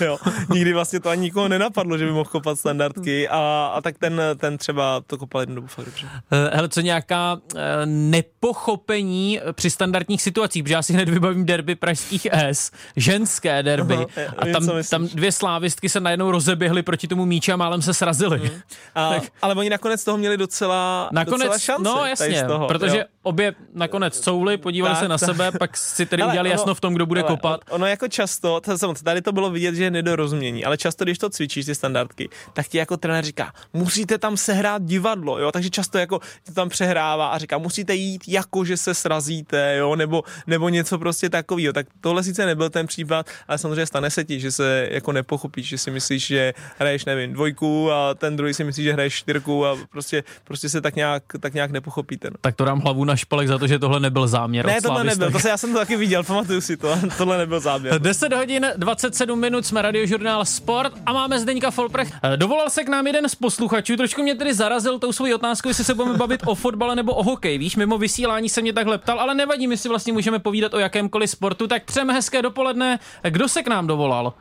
[0.02, 0.18] jo,
[0.50, 4.22] nikdy vlastně to ani nikoho nenapadlo, že by mohl kopat standardky a, a tak ten,
[4.38, 6.08] ten třeba to kopal jednu dobu fakt dobře.
[6.32, 11.76] Eh, hele, co nějaká uh, nepochopení při standardních situacích, protože já si hned vybavím derby
[11.76, 14.06] pražských S, ženské derby Aha,
[14.38, 18.40] a tam, tam dvě slávistky se najednou rozeběhly proti tomu míči a málem se srazily.
[18.40, 18.62] Hmm.
[18.96, 19.24] A, tak.
[19.42, 21.84] Ale oni nakonec toho měli docela, nakonec, docela šanci.
[21.84, 23.04] No jasně, toho, protože jo.
[23.24, 25.30] obě nakonec couvly, podívali tak, se na tak.
[25.30, 27.62] sebe, pak si tedy ale udělali ono, jasno v tom, kdo bude ale, kopat.
[27.70, 28.62] Ono jako často,
[29.04, 32.68] tady to bylo vidět, že je nedorozumění, ale často, když to cvičíš, ty standardky, tak
[32.68, 37.28] ti jako trenér říká, musíte tam sehrát divadlo, jo, takže často jako to tam přehrává
[37.28, 41.74] a říká, musíte jít jako, že se srazíte, jo, nebo, nebo něco prostě takového.
[41.74, 45.68] Tak tohle sice nebyl ten případ, ale samozřejmě stane se ti, že se jako nepochopíš,
[45.68, 49.66] že si myslíš, že hraješ, nevím, dvojku a ten druhý si myslí, že hraješ čtyřku
[49.66, 52.30] a prostě, prostě se tak nějak, tak nějak nepochopíte.
[52.30, 52.36] No.
[52.42, 54.66] Tak to dám hlavu na špalek za to, že tohle nebyl záměr.
[54.66, 57.60] Ne, tohle nebyl, to se, já jsem to taky viděl, pamatuju si to, tohle nebyl
[57.60, 58.02] záměr.
[58.02, 62.12] 10 hodin 27 minut jsme radiožurnál Sport a máme Zdeňka Folprech.
[62.36, 65.84] Dovolal se k nám jeden z posluchačů, trošku mě tedy zarazil tou svojí otázkou, jestli
[65.84, 67.58] se budeme bavit o fotbale nebo o hokej.
[67.58, 70.80] Víš, mimo vysílání se mě takhle ptal, ale nevadí, my si vlastně můžeme povídat o
[70.80, 71.68] jakémkoliv sportu.
[71.68, 73.00] Tak přejeme hezké dopoledne.
[73.30, 74.34] Kdo se k nám dovolal?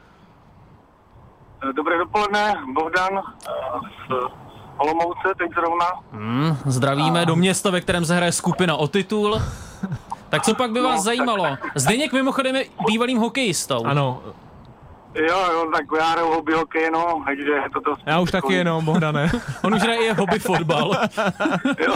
[1.76, 3.50] Dobré dopoledne, Bohdan eh,
[4.06, 4.32] z
[4.78, 5.86] Olomouce, teď zrovna.
[6.12, 7.24] Hmm, zdravíme a...
[7.24, 9.40] do města, ve kterém se hraje skupina o titul.
[10.30, 11.44] Tak co pak by vás no, zajímalo?
[11.44, 11.60] Tak...
[11.74, 13.84] Zdeněk mimochodem je bývalým hokejistou.
[13.84, 14.22] Ano.
[15.14, 17.96] Jo, jo, tak já hraju hobby hokej, no, takže toto...
[18.06, 19.30] Já už taky jenom, Bohdane.
[19.64, 20.90] On už hraje i hobby fotbal.
[21.78, 21.94] jo.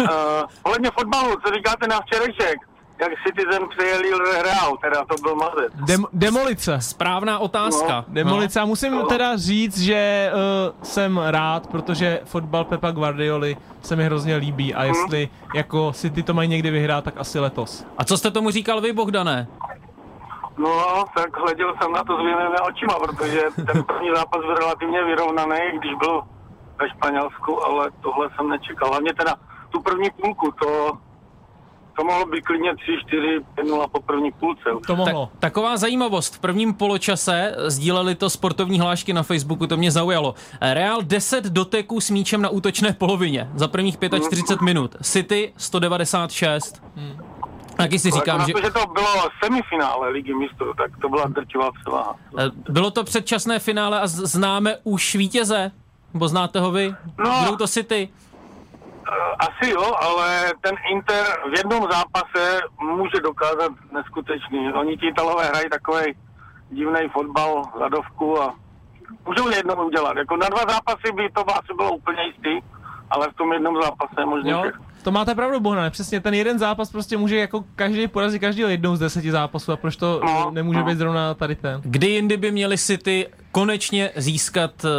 [0.00, 2.58] uh, fotbalu, co říkáte na včerejšek?
[3.00, 4.10] Jak Citizen přijeli
[4.42, 5.72] Real, teda to byl mazec.
[5.74, 6.80] Dem- demolice.
[6.80, 8.04] Správná otázka.
[8.08, 8.14] No.
[8.14, 8.60] Demolice.
[8.60, 9.06] A musím no.
[9.06, 14.78] teda říct, že uh, jsem rád, protože fotbal Pepa Guardioli se mi hrozně líbí a
[14.78, 14.88] mhm.
[14.88, 15.50] jestli hmm.
[15.54, 17.86] jako City to mají někdy vyhrát, tak asi letos.
[17.98, 19.46] A co jste tomu říkal vy, Bohdane?
[20.58, 25.58] No, tak hleděl jsem na to s očima, protože ten první zápas byl relativně vyrovnaný,
[25.78, 26.22] když byl
[26.80, 28.88] ve Španělsku, ale tohle jsem nečekal.
[28.88, 29.34] Hlavně teda
[29.70, 30.92] tu první půlku, to
[31.96, 34.62] to mohlo být klidně 3, 4, 5 0 po první půlce.
[34.86, 35.26] To mohlo.
[35.26, 36.34] Tak, taková zajímavost.
[36.34, 40.34] V prvním poločase sdíleli to sportovní hlášky na Facebooku, to mě zaujalo.
[40.60, 44.64] Real 10 doteků s míčem na útočné polovině za prvních 45 hmm.
[44.64, 44.96] minut.
[45.02, 46.82] City 196.
[46.96, 47.16] Hmm.
[47.76, 48.64] Taky si říkám, jako že...
[48.64, 52.16] že to bylo semifinále ligy mistrů, tak to byla drtivá převaha.
[52.38, 55.70] Eh, bylo to předčasné finále a známe už vítěze?
[56.14, 56.94] Bo znáte ho vy?
[57.24, 58.08] No, Budou to City?
[59.08, 64.72] Eh, asi jo, ale ten Inter v jednom zápase může dokázat neskutečný.
[64.72, 66.14] Oni ti Italové hrají takový
[66.70, 68.54] divný fotbal, zadovku a
[69.26, 70.16] můžou jednou udělat.
[70.16, 72.66] Jako na dva zápasy by to asi bylo úplně jistý,
[73.10, 74.50] ale v tom jednom zápase možná.
[74.50, 74.70] Jo,
[75.02, 78.96] to máte pravdu, Bohna, přesně ten jeden zápas prostě může jako každý porazit každého jednou
[78.96, 80.84] z deseti zápasů a proč to no, nemůže no.
[80.84, 81.80] být zrovna tady ten.
[81.84, 84.90] Kdy jindy by měli City konečně získat uh,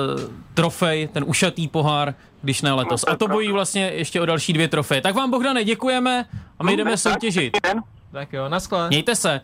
[0.53, 3.05] trofej, ten ušatý pohár, když ne letos.
[3.07, 5.01] A to bojí vlastně ještě o další dvě trofeje.
[5.01, 6.25] Tak vám, Bohdane, děkujeme
[6.59, 7.57] a my no, jdeme soutěžit.
[8.11, 8.87] Tak jo, naschle.
[8.87, 9.41] Mějte se.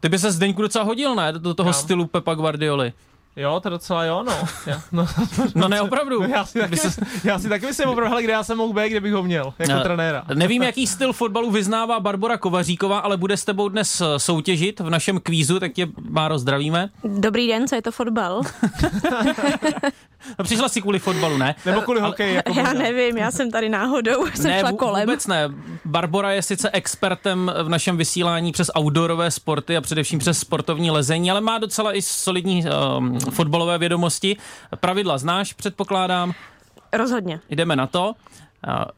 [0.00, 1.32] Ty by se Zdeňku docela hodil, ne?
[1.32, 2.92] Do toho stylu Pepa Guardioli.
[3.38, 4.32] Jo, to docela jo, no.
[4.66, 5.06] Já, no,
[5.54, 6.22] no ne, opravdu.
[6.22, 7.00] No, já, si taky, se...
[7.24, 9.54] já si taky myslím opravdu, hele, kde já jsem mohl být, kde bych ho měl,
[9.58, 10.24] jako no, trenéra.
[10.34, 14.90] Nevím, jaký styl fotbalu vyznává Barbara Kovaříková, ale bude s tebou dnes eh, soutěžit v
[14.90, 16.88] našem kvízu, tak tě, Máro, zdravíme.
[17.04, 18.42] Dobrý den, co je to fotbal?
[20.38, 21.54] No, přišla si kvůli fotbalu, ne?
[21.66, 22.34] Nebo kvůli hokeji?
[22.34, 25.08] Jako já nevím, já jsem tady náhodou se ne, kolem.
[25.08, 25.48] vůbec ne.
[25.84, 31.30] Barbora je sice expertem v našem vysílání přes outdoorové sporty a především přes sportovní lezení,
[31.30, 32.64] ale má docela i solidní
[32.98, 34.36] um, fotbalové vědomosti.
[34.80, 36.32] Pravidla znáš, předpokládám.
[36.92, 37.40] Rozhodně.
[37.50, 38.14] Jdeme na to.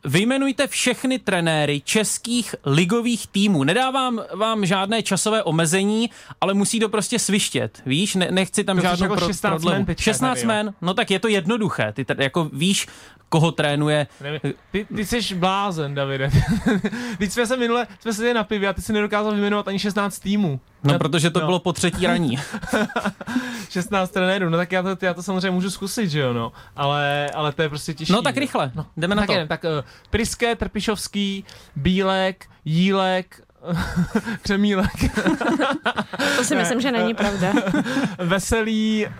[0.05, 3.65] Vyjmenujte všechny trenéry českých ligových týmů.
[3.65, 7.83] Nedávám vám žádné časové omezení, ale musí to prostě svištět.
[7.87, 9.79] Víš, ne, nechci tam To žádnou jako pro, 16 prodlevu.
[9.79, 10.49] men teďka 16 tady, jo.
[10.49, 11.93] men, no tak je to jednoduché.
[11.93, 12.87] Ty t- jako víš,
[13.29, 14.07] koho trénuje.
[14.21, 14.41] Nevím,
[14.73, 16.31] Ty, ty jsi blázen, Davide.
[17.19, 20.19] Teď jsme se minule, jsme seděli na pivě a ty si nedokázal vyjmenovat ani 16
[20.19, 20.61] týmů.
[20.85, 22.39] No, Já- protože to bylo po třetí raní.
[23.71, 26.53] 16 trenérů, no tak já to, já to samozřejmě můžu zkusit, že jo, no.
[26.77, 28.13] Ale, ale to je prostě těžké.
[28.13, 29.33] No tak rychle, jdeme na tak to.
[29.33, 29.71] Jdem, tak uh,
[30.11, 31.45] Priské, Trpišovský,
[31.77, 33.41] Bílek, Jílek,
[34.43, 35.17] Křemílek,
[36.37, 37.53] To si myslím, že není pravda.
[38.19, 39.13] Veselý, uh,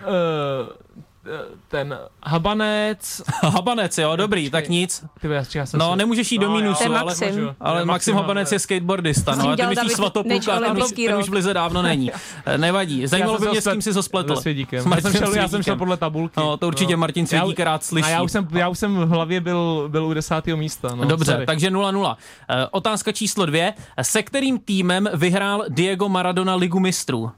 [1.67, 3.21] ten Habanec.
[3.43, 5.03] Habanec, jo, dobrý, tak nic.
[5.21, 7.55] Ty já, já jsem No, nemůžeš jít do jo, mínusu, ale, Maxim.
[7.59, 11.15] ale Maxim Habanec je skateboardista, no a ty dělal myslíš Svatopluka, Nejčo ten, olympijský ten
[11.15, 12.11] už v lize dávno není.
[12.57, 14.35] Nevadí, zajímalo by mě, se s kým si to spletl.
[14.35, 14.81] Se Svědíkem.
[14.83, 16.33] S Já jsem, šel, já jsem šel podle tabulky.
[16.37, 18.07] No, to určitě Martin Svědík rád slyší.
[18.07, 20.95] A já už, jsem, já už jsem v hlavě byl, byl u desátého místa.
[20.95, 21.45] No, Dobře, sorry.
[21.45, 22.15] takže 0-0.
[22.49, 23.73] Eh, Otázka číslo dvě.
[24.01, 27.31] Se kterým týmem vyhrál Diego Maradona ligu mistrů?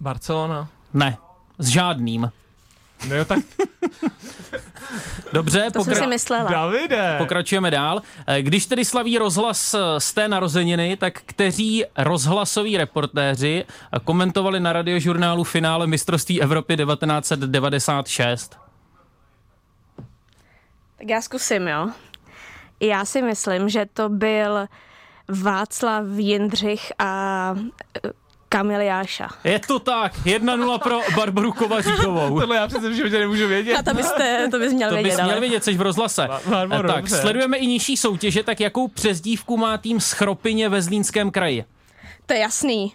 [0.00, 0.68] Barcelona.
[0.94, 1.16] Ne,
[1.58, 2.30] s žádným.
[3.08, 3.38] No jo, tak
[5.32, 6.50] Dobře, To jsem si myslela.
[6.50, 7.14] Davide.
[7.18, 8.02] Pokračujeme dál.
[8.26, 14.60] Eh, Když tedy slaví rozhlas eh, z té narozeniny, tak kteří rozhlasoví reportéři eh, komentovali
[14.60, 18.56] na radiožurnálu finále mistrovství Evropy 1996?
[20.98, 21.90] Tak já zkusím, jo.
[22.80, 24.66] Já si myslím, že to byl
[25.42, 27.54] Václav Jindřich a
[28.48, 29.28] Kamil Jáša.
[29.44, 32.40] Je to tak, 1-0 pro Barboru Kovaříkovou.
[32.40, 33.76] Tohle já přece v životě nemůžu vědět.
[33.76, 35.40] A to byste, to bys měl To vědět, bys měl ale.
[35.40, 36.28] vědět, jsi v rozhlase.
[36.50, 37.16] Barbaro, Eh, tak, dobře.
[37.16, 41.64] sledujeme i nižší soutěže, tak jakou přezdívku má tým z Chropině ve Zlínském kraji?
[42.26, 42.92] To je jasný.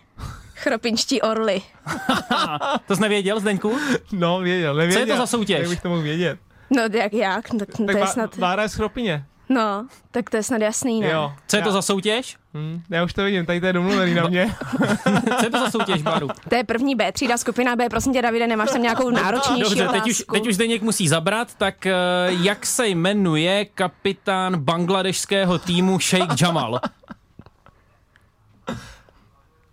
[0.56, 1.62] Chropinští orly.
[2.88, 3.78] To jsi nevěděl, Zdeňku?
[4.12, 5.02] No, věděl, nevěděl.
[5.06, 5.60] Co je to za soutěž?
[5.60, 6.40] Jak bych to mohl vědět?
[6.70, 7.50] No jak, jak?
[7.50, 9.26] Tak, Tak to je snad, Vára je z Chropině.
[9.54, 11.08] No, tak to je snad jasný, ne?
[11.10, 11.34] Jo.
[11.48, 12.38] Co je já, to za soutěž?
[12.54, 14.56] Hm, já už to vidím, tady to je domluvený na mě.
[15.40, 16.28] Co je to za soutěž, Baru?
[16.50, 17.90] To je první B třída, skupina B.
[17.90, 20.00] Prosím tě, Davide, nemáš tam nějakou náročnější Dobře, otázku?
[20.04, 21.94] teď už, teď už Zdeněk musí zabrat, tak eh,
[22.30, 26.80] jak se jmenuje kapitán bangladešského týmu Sheikh Jamal?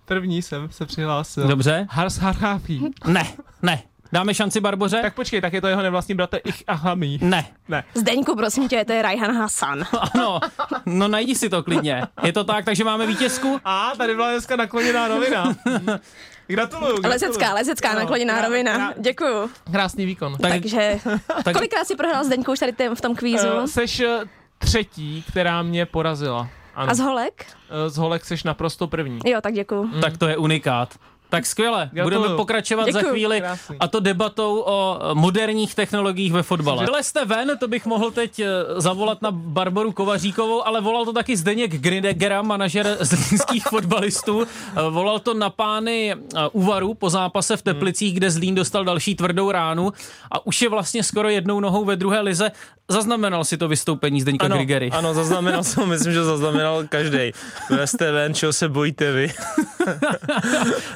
[0.05, 1.49] První jsem se přihlásil.
[1.49, 1.87] Dobře?
[1.91, 2.81] Hars Harchafi.
[3.07, 3.27] Ne,
[3.63, 3.83] ne.
[4.13, 4.99] Dáme šanci Barboře?
[5.03, 7.19] Tak počkej, tak je to jeho nevlastní bratr Ich Ahami.
[7.23, 7.47] Ne.
[7.69, 7.85] Ne.
[7.95, 9.85] Zdeňku, prosím tě, to je Rajhan Hasan.
[10.15, 10.41] Ano,
[10.87, 12.03] no najdi si to klidně.
[12.23, 13.61] Je to tak, takže máme vítězku?
[13.65, 15.45] A tady byla dneska nakloněná rovina.
[15.45, 16.01] Gratuluju.
[16.47, 17.01] gratuluju.
[17.09, 18.79] Lezecká, lezecká Ano, nakloněná krá- rovina.
[18.79, 19.51] krá- Děkuju.
[19.73, 20.37] Krásný výkon.
[20.37, 20.99] Tak, Takže,
[21.45, 23.49] tak kolikrát si prohrál Zdeňku už tady tém- v tom kvízu?
[23.49, 24.21] Uh, seš eh,
[24.59, 26.49] třetí, která mě porazila.
[26.75, 26.91] Ano.
[26.91, 27.47] A z holek?
[27.87, 29.19] Eh, z holek seš naprosto první.
[29.27, 29.91] Jo, tak děkuju.
[30.01, 30.95] tak to je unikát.
[31.31, 32.21] Tak skvěle, Gratuluju.
[32.21, 33.13] budeme pokračovat za Děkuju.
[33.13, 33.77] chvíli Krásný.
[33.81, 36.85] a to debatou o moderních technologiích ve fotbale.
[36.85, 41.37] Vylezte ven, to bych mohl teď eh, zavolat na Barboru Kovaříkovou, ale volal to taky
[41.37, 44.43] Zdeněk Grinegera, manažer zlínských fotbalistů.
[44.77, 49.15] Eh, Volal to na pány eh, Uvaru po zápase v Teplicích, kde Zlín dostal další
[49.15, 49.93] tvrdou ránu
[50.33, 52.51] a už je vlastně skoro jednou nohou ve druhé lize.
[52.91, 54.91] Zaznamenal si to vystoupení Zdeňka Ano, Grigery.
[54.91, 57.33] ano, zaznamenal jsem, myslím, že zaznamenal každý.
[57.71, 59.33] Veste ven, čeho se bojíte vy.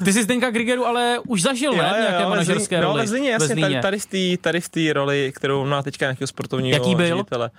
[0.04, 1.94] Ty jsi Zdeňka Grigeru ale už zažil, ne?
[1.96, 3.00] v nějaké ve manažerské Zlíně, roli.
[3.02, 3.62] No, Zlíně, jasně, Zlíně.
[3.82, 7.06] tady, tady, v té tady v té roli, kterou má teďka nějakého sportovního Jaký byl?
[7.16, 7.50] ředitele.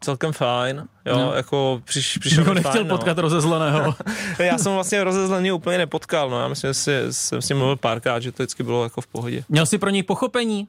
[0.00, 1.32] Celkem fajn, jo, No.
[1.34, 3.80] jako přiš, přišel mi nechtěl fajn, potkat rozezleného.
[3.80, 3.94] No.
[4.44, 7.76] Já jsem vlastně rozezlený úplně nepotkal, no, já myslím, že si, jsem s ním mluvil
[7.76, 9.44] párkrát, že to vždycky bylo jako v pohodě.
[9.48, 10.68] Měl jsi pro něj pochopení?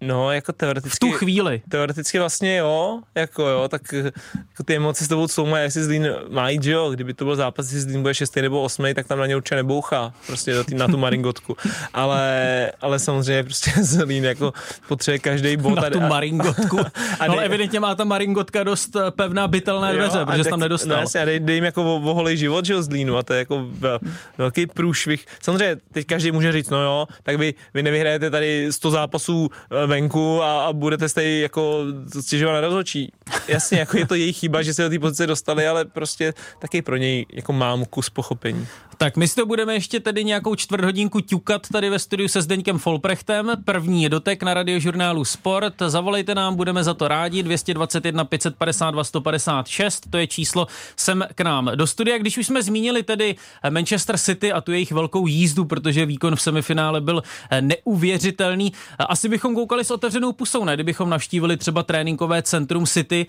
[0.00, 0.98] No, jako V teoreticky...
[0.98, 1.62] tu chvíli.
[1.68, 6.48] Teoreticky vlastně jo, jako jo, tak jako ty emoce s tebou jsou, jestli Zlín má
[6.48, 9.18] jít, že jo, kdyby to byl zápas, jestli Zlín bude šestý nebo osmý, tak tam
[9.18, 11.56] na ně určitě nebouchá, prostě do tý, na tu maringotku.
[11.94, 14.52] Ale, ale samozřejmě prostě Zlín jako
[14.88, 15.74] potřebuje každý bod.
[15.76, 16.78] Na tu a- maringotku.
[17.20, 20.50] a No, dej- evidentně má ta maringotka dost eh, pevná bytelné dveře, a protože tak-
[20.50, 21.00] tam No nedostal.
[21.00, 23.32] jasně, a dej, dej jim jako vo- voholej život, že jo, z Línu, a to
[23.32, 23.98] je jako vel-
[24.38, 25.26] velký průšvih.
[25.42, 29.50] Samozřejmě, teď každý může říct, no jo, tak vy, vy nevyhrajete tady 100 zápasů
[29.82, 31.84] eh, venku a, a budete stej jako
[32.20, 33.12] stěžovat na rozhodčí.
[33.48, 36.82] Jasně, jako je to jejich chyba, že se do té pozice dostali, ale prostě taky
[36.82, 38.66] pro něj jako mám kus pochopení.
[38.98, 42.42] Tak my si to budeme ještě tedy nějakou čtvrt hodinku ťukat tady ve studiu se
[42.42, 43.52] Zdeňkem Folprechtem.
[43.64, 45.74] První je dotek na radiožurnálu Sport.
[45.86, 47.42] Zavolejte nám, budeme za to rádi.
[47.42, 52.18] 221 552 156, to je číslo sem k nám do studia.
[52.18, 53.36] Když už jsme zmínili tedy
[53.70, 57.22] Manchester City a tu jejich velkou jízdu, protože výkon v semifinále byl
[57.60, 58.72] neuvěřitelný.
[58.98, 60.74] Asi bychom koukali s otevřenou pusou, ne?
[60.74, 63.26] Kdybychom navštívili třeba tréninkové centrum City.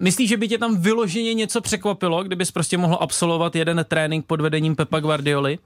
[0.00, 4.40] Myslíš, že by tě tam vyloženě něco překvapilo, kdybys prostě mohl absolvovat jeden trénink pod
[4.40, 5.58] vedením Pepa Guardioli?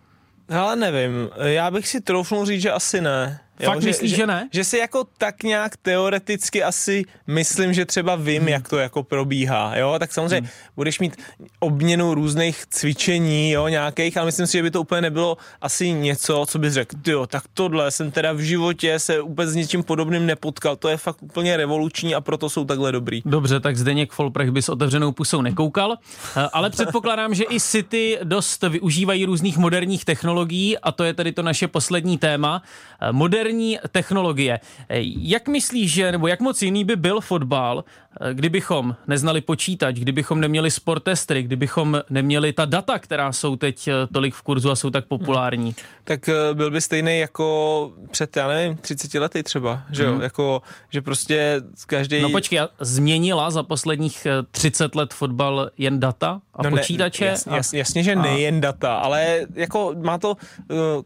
[0.48, 3.40] Ale nevím, já bych si troufnul říct, že asi ne.
[3.62, 4.49] Fakt myslíš, že ne?
[4.53, 8.49] Že si jako tak nějak teoreticky asi myslím, že třeba vím, hmm.
[8.49, 10.49] jak to jako probíhá, jo, tak samozřejmě hmm.
[10.77, 11.17] budeš mít
[11.61, 16.45] obměnu různých cvičení, jo, nějakých, ale myslím si, že by to úplně nebylo asi něco,
[16.49, 20.27] co bys řekl, jo, tak tohle jsem teda v životě se úplně s něčím podobným
[20.27, 23.23] nepotkal, to je fakt úplně revoluční a proto jsou takhle dobrý.
[23.25, 25.97] Dobře, tak Zdeněk Folprech by s otevřenou pusou nekoukal,
[26.37, 31.33] eh, ale předpokládám, že i City dost využívají různých moderních technologií a to je tedy
[31.33, 32.62] to naše poslední téma.
[33.01, 33.12] Eh,
[33.44, 34.61] Moderní technologie.
[34.88, 37.85] Eh, Jak myslíš, že, nebo jak moc jiný by byl fotbal,
[38.33, 44.35] kdybychom neznali počítač, kdybychom neměli sportestry, kdybychom neměli ta data, která jsou teď eh, tolik
[44.35, 45.74] v kurzu a jsou tak populární?
[46.05, 50.62] tak eh, byl by stejný jako před, já nevím, 30 lety třeba, že jo, jako,
[50.90, 52.22] že prostě každý...
[52.22, 57.24] No počkej, změnila za posledních eh, 30 let fotbal jen data a No ne, počítače?
[57.24, 57.57] Jasně, a...
[57.57, 60.37] jasně, jasně, že a- nejen data, ale jako má to uh,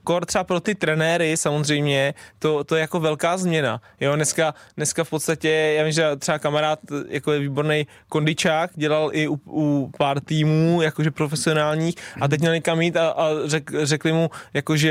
[0.04, 3.80] kor třeba pro ty trenéry samozřejmě, to, to je jako velká změna.
[4.00, 9.10] Jo, dneska, dneska v podstatě, já vím, že třeba kamarád jako je výborný kondičák, dělal
[9.12, 13.70] i u, u pár týmů, jakože profesionálních a teď měl někam jít a, a řek,
[13.82, 14.88] řekli mu, jakože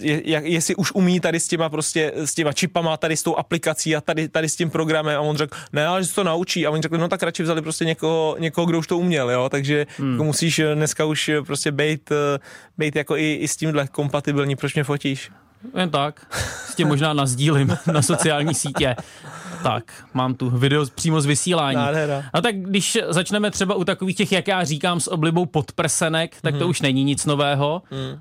[0.00, 3.36] je, jak, jestli už umí tady s těma prostě, s těma čipama, tady s tou
[3.36, 6.24] aplikací a tady, tady s tím programem a on řekl, ne, ale že se to
[6.24, 9.30] naučí a oni řekli, no tak radši vzali prostě někoho, někoho kdo už to uměl,
[9.30, 10.12] jo, takže hmm.
[10.12, 12.12] jako musíš dneska už prostě být,
[12.78, 15.30] být jako i, i s tímhle kompatibilní, proč mě fotíš?
[15.76, 16.26] Jen tak.
[16.70, 18.96] S tím možná nazdílím na sociální sítě.
[19.66, 21.76] Tak, mám tu video přímo z vysílání.
[21.76, 22.22] Nádhera.
[22.32, 26.52] A tak když začneme třeba u takových těch, jak já říkám, s oblibou podprsenek, tak
[26.54, 26.58] Mhm.
[26.60, 27.82] to už není nic nového.
[27.90, 28.20] Hmm.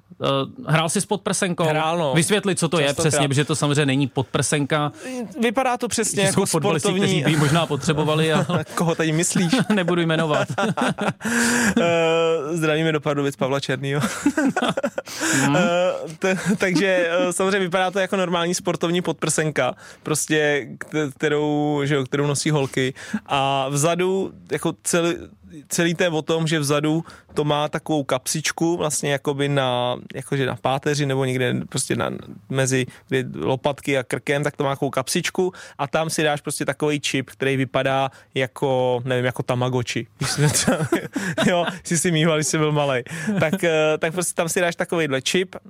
[0.68, 1.64] Hrál jsi s podprsenkou?
[1.64, 2.14] Hrál, no.
[2.14, 3.08] Vysvětli, co to je Častokrát.
[3.12, 4.92] přesně, protože to samozřejmě není podprsenka.
[5.42, 7.24] Vypadá to přesně Jsou jako kteří sportovní...
[7.24, 9.52] by ji možná potřebovali, ale Koho tady myslíš?
[9.74, 10.48] nebudu jmenovat.
[11.82, 14.02] Eh, Zdravíme do Pardubic Pavla Černýho.
[15.42, 15.56] Mhm.
[15.56, 22.06] Eh, t- takže samozřejmě vypadá to jako normální sportovní podprsenka, prostě, k- kterou, že jo,
[22.06, 22.94] kterou nosí holky.
[23.26, 25.16] A vzadu, jako celý,
[25.68, 27.04] celý to je o tom, že vzadu
[27.34, 32.12] to má takovou kapsičku vlastně jakoby na, jakože na páteři nebo někde prostě na,
[32.50, 36.66] mezi kdy lopatky a krkem, tak to má takovou kapsičku a tam si dáš prostě
[36.66, 40.08] takový čip, který vypadá jako, nevím, jako Tamagotchi.
[40.18, 40.78] Když jsme třeba,
[41.46, 43.04] jo, jsi si mýval, když jsi byl malý.
[43.40, 45.62] Tak, eh, tak prostě tam si dáš takovýhle čip eh,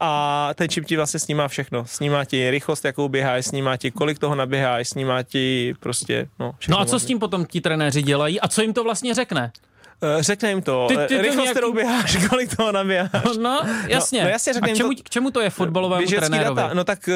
[0.00, 1.84] a ten čip ti vlastně snímá všechno.
[1.86, 6.54] Snímá ti rychlost, jakou běháš, snímá ti, kolik toho naběháš, snímá ti prostě, no.
[6.68, 9.52] No a co s tím potom ti trenéři dělají a co jim to vlastně řekne?
[10.18, 10.86] Eh, Řekne jim to.
[10.88, 13.36] Ty- ty to Rychlost, nějaký- kterou běháš, kolik toho naběháš.
[13.40, 14.22] No, jasně.
[14.24, 16.60] no jasně, řekne a jim čemu, to- k čemu to je fotbalovému trenérovi?
[16.62, 16.74] data.
[16.74, 17.14] No tak eh,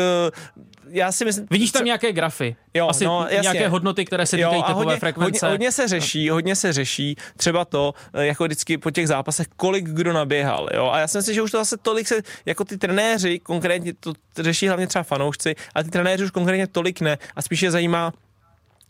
[0.88, 1.46] já si myslím...
[1.50, 2.56] Vidíš tam nějaké grafy?
[2.74, 3.40] Jo, Asi no, jasně.
[3.40, 5.46] nějaké hodnoty, které se týkají a typové hodně, frekvence.
[5.46, 9.46] Hodně, hodně, se řeší, hodně se řeší třeba to, eh, jako vždycky po těch zápasech,
[9.56, 10.90] kolik kdo naběhal, jo.
[10.92, 14.12] A já si myslím, že už to zase tolik se, jako ty trenéři, konkrétně to
[14.38, 17.18] řeší hlavně třeba fanoušci, a ty trenéři už konkrétně tolik ne.
[17.36, 18.12] A spíš je zajímá,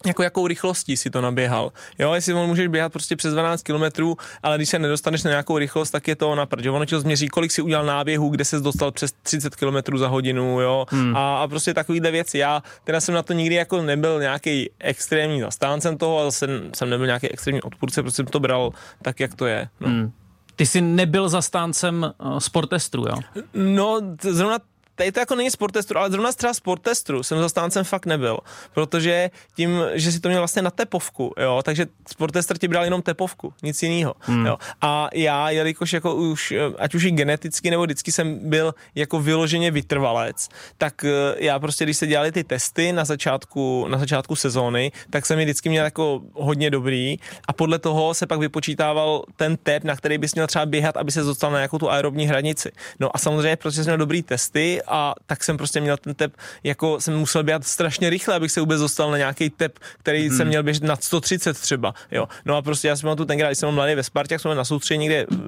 [0.07, 1.73] jako jakou rychlostí si to naběhal.
[1.99, 5.59] Jo, jestli on můžeš běhat prostě přes 12 km, ale když se nedostaneš na nějakou
[5.59, 6.67] rychlost, tak je to na prd.
[6.67, 10.09] Ono ti to změří, kolik si udělal náběhu, kde se dostal přes 30 km za
[10.09, 10.87] hodinu, jo.
[10.91, 11.17] Hmm.
[11.17, 12.39] A, a, prostě takovýhle věci.
[12.39, 16.91] Já teda jsem na to nikdy jako nebyl nějaký extrémní zastáncem toho, ale jsem, jsem
[16.91, 18.71] nebyl nějaký extrémní odpůrce, protože jsem to bral
[19.03, 19.69] tak, jak to je.
[19.81, 19.89] No.
[19.89, 20.13] Hmm.
[20.57, 23.17] Ty jsi nebyl zastáncem uh, sportestru, jo?
[23.55, 24.59] No, zrovna
[25.01, 28.39] tady to jako není sportestru, ale zrovna třeba sportestru jsem zastáncem fakt nebyl,
[28.75, 33.03] protože tím, že si to měl vlastně na tepovku, jo, takže sportestr ti bral jenom
[33.03, 34.47] tepovku, nic jiného, hmm.
[34.47, 34.57] jo.
[34.81, 39.71] A já, jelikož jako už, ať už i geneticky nebo vždycky jsem byl jako vyloženě
[39.71, 44.93] vytrvalec, tak eh, já prostě, když se dělali ty testy na začátku, na začátku sezóny,
[45.11, 47.17] tak jsem je vždycky měl jako hodně dobrý
[47.49, 51.13] a podle toho se pak vypočítával ten tep, na který bys měl třeba běhat, aby
[51.13, 52.73] se dostal na nějakou tu aerobní hranici.
[53.01, 56.37] No a samozřejmě, protože jsem měl dobrý testy a tak jsem prostě měl ten tep,
[56.65, 60.37] jako jsem musel běhat strašně rychle, abych se vůbec dostal na nějaký tep, který hmm.
[60.37, 61.95] jsem měl běžet nad 130 třeba.
[62.11, 62.29] Jo.
[62.45, 64.55] No a prostě já jsem tu tenkrát, když jsem byl mladý ve Spartě, jak jsme
[64.55, 65.39] na soustředění někde uh,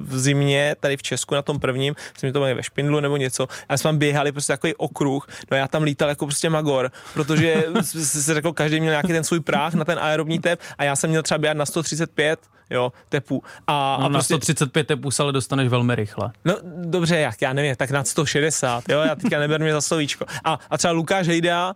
[0.00, 3.48] v zimě, tady v Česku na tom prvním, jsem to byl ve Špindlu nebo něco,
[3.68, 6.90] a jsme tam běhali prostě takový okruh, no a já tam lítal jako prostě magor,
[7.14, 10.96] protože se řekl, každý měl nějaký ten svůj práh na ten aerobní tep a já
[10.96, 13.42] jsem měl třeba běhat na 135, jo, tepu.
[13.66, 16.32] A, No, a na prostě, 135 tepů se ale dostaneš velmi rychle.
[16.44, 20.24] No dobře, jak, já nevím, tak nad 160, jo, já teďka neber mě za slovíčko.
[20.44, 21.74] A, a třeba Lukáš Hejda,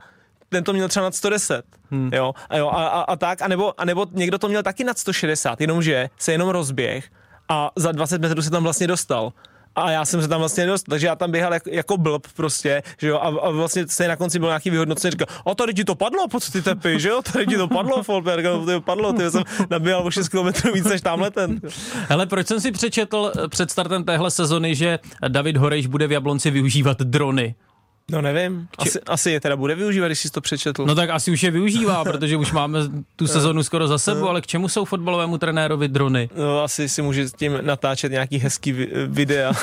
[0.49, 2.11] ten to měl třeba nad 110, hmm.
[2.15, 4.85] jo, a, jo a, a, a, tak, a nebo, a nebo někdo to měl taky
[4.85, 7.11] nad 160, jenomže se jenom rozběh
[7.49, 9.33] a za 20 metrů se tam vlastně dostal.
[9.75, 12.83] A já jsem se tam vlastně dostal, takže já tam běhal jako, jako blb prostě,
[12.99, 15.85] že jo, a, a vlastně se na konci byl nějaký vyhodnocení, říkal, a tady ti
[15.85, 19.31] to padlo pod ty tepy, že jo, tady ti to padlo, Folberg, to padlo, ty
[19.31, 21.61] jsem naběhal o 6 km víc než tamhle ten.
[22.09, 26.13] Hele, proč jsem si přečetl eh, před startem téhle sezony, že David Horejš bude v
[26.13, 27.55] Jablonci využívat drony?
[28.11, 30.87] No nevím, asi, asi je teda bude využívat, když jsi to přečetl.
[30.87, 32.79] No tak asi už je využívá, protože už máme
[33.17, 36.31] tu sezonu skoro za sebou, ale k čemu jsou fotbalovému trenérovi drony?
[36.37, 39.53] No, asi si může s tím natáčet nějaký hezký vi- videa.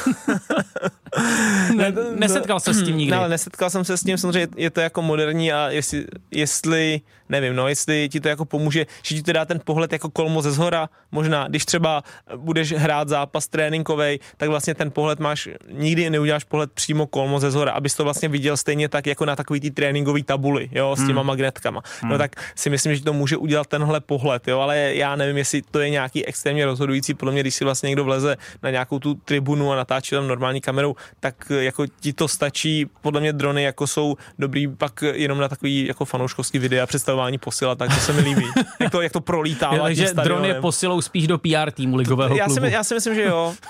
[1.76, 3.12] Ne, nesetkal se s tím nikdy.
[3.12, 7.02] No, ale nesetkal jsem se s tím, samozřejmě je to jako moderní a jestli, jestli,
[7.30, 10.42] nevím, no, jestli ti to jako pomůže, že ti to dá ten pohled jako kolmo
[10.42, 12.04] ze zhora, možná, když třeba
[12.36, 17.52] budeš hrát zápas tréninkový, tak vlastně ten pohled máš, nikdy neuděláš pohled přímo kolmo ze
[17.52, 21.08] zhora, abys to vlastně viděl stejně tak jako na takový ty tréninkový tabuli, jo, s
[21.08, 21.27] těma hmm.
[21.27, 21.81] magnetkama.
[22.02, 22.12] Hmm.
[22.12, 25.62] No tak si myslím, že to může udělat tenhle pohled, jo, ale já nevím, jestli
[25.62, 29.13] to je nějaký extrémně rozhodující, podle mě, když si vlastně někdo vleze na nějakou tu
[29.13, 33.88] tribunu a natáčí tam normální kamerou, tak jako ti to stačí, podle mě drony jako
[33.88, 38.21] jsou dobrý pak jenom na takový jako fanouškovský videa představování posila, tak to se mi
[38.21, 38.46] líbí.
[38.79, 39.71] jak, to, jak to prolítá.
[39.81, 42.65] Takže dron je posilou spíš do PR týmu ligového já klubu.
[42.65, 43.54] Si, já si myslím, že jo.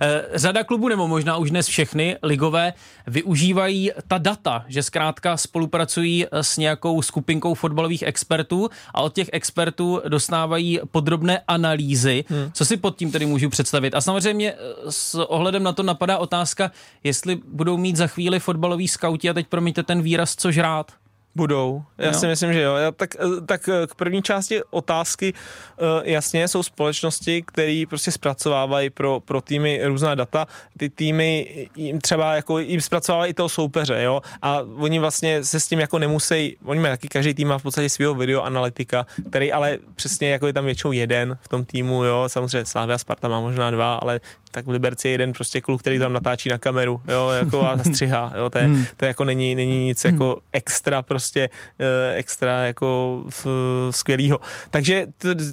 [0.00, 2.72] Eh, Řada klubů, nebo možná už dnes všechny ligové,
[3.06, 3.43] využívají
[4.08, 10.80] ta data, že zkrátka spolupracují s nějakou skupinkou fotbalových expertů a od těch expertů dostávají
[10.90, 12.24] podrobné analýzy.
[12.28, 12.50] Hmm.
[12.52, 13.94] Co si pod tím tedy můžu představit?
[13.94, 14.56] A samozřejmě eh,
[14.92, 16.70] s ohledem na to napadá otázka,
[17.04, 20.92] jestli budou mít za chvíli fotbaloví skauti, a teď promiňte ten výraz, co žrát.
[21.36, 22.12] Budou, já jo.
[22.14, 22.74] si myslím, že jo.
[22.74, 23.16] Já, tak,
[23.46, 25.34] tak k první části otázky
[26.02, 30.46] jasně jsou společnosti, které prostě zpracovávají pro, pro týmy různá data.
[30.76, 34.20] Ty týmy jim třeba jako jim zpracovávají i toho soupeře, jo.
[34.42, 37.62] A oni vlastně se s tím jako nemusí, oni mají taky každý tým má v
[37.62, 42.24] podstatě svého videoanalytika, který ale přesně jako je tam většinou jeden v tom týmu, jo.
[42.26, 44.20] Samozřejmě Slavia Sparta má možná dva, ale
[44.54, 47.78] tak v Liberci je jeden prostě kluk, který tam natáčí na kameru, jo, jako a
[47.84, 51.50] střihá, jo, to, je, to je jako není, není nic jako extra prostě,
[52.14, 53.22] extra jako
[53.90, 54.40] skvělýho.
[54.70, 55.06] Takže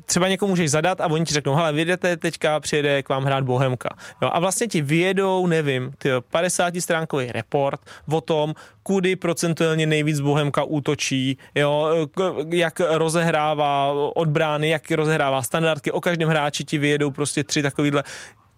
[0.05, 3.43] třeba někomu můžeš zadat a oni ti řeknou, hele, vyjedete teďka, přijede k vám hrát
[3.43, 3.89] Bohemka.
[4.21, 7.79] Jo, a vlastně ti vyjedou, nevím, ty 50 stránkový report
[8.11, 12.07] o tom, kudy procentuálně nejvíc Bohemka útočí, jo,
[12.49, 18.03] jak rozehrává od brány, jak rozehrává standardky, o každém hráči ti vyjedou prostě tři takovýhle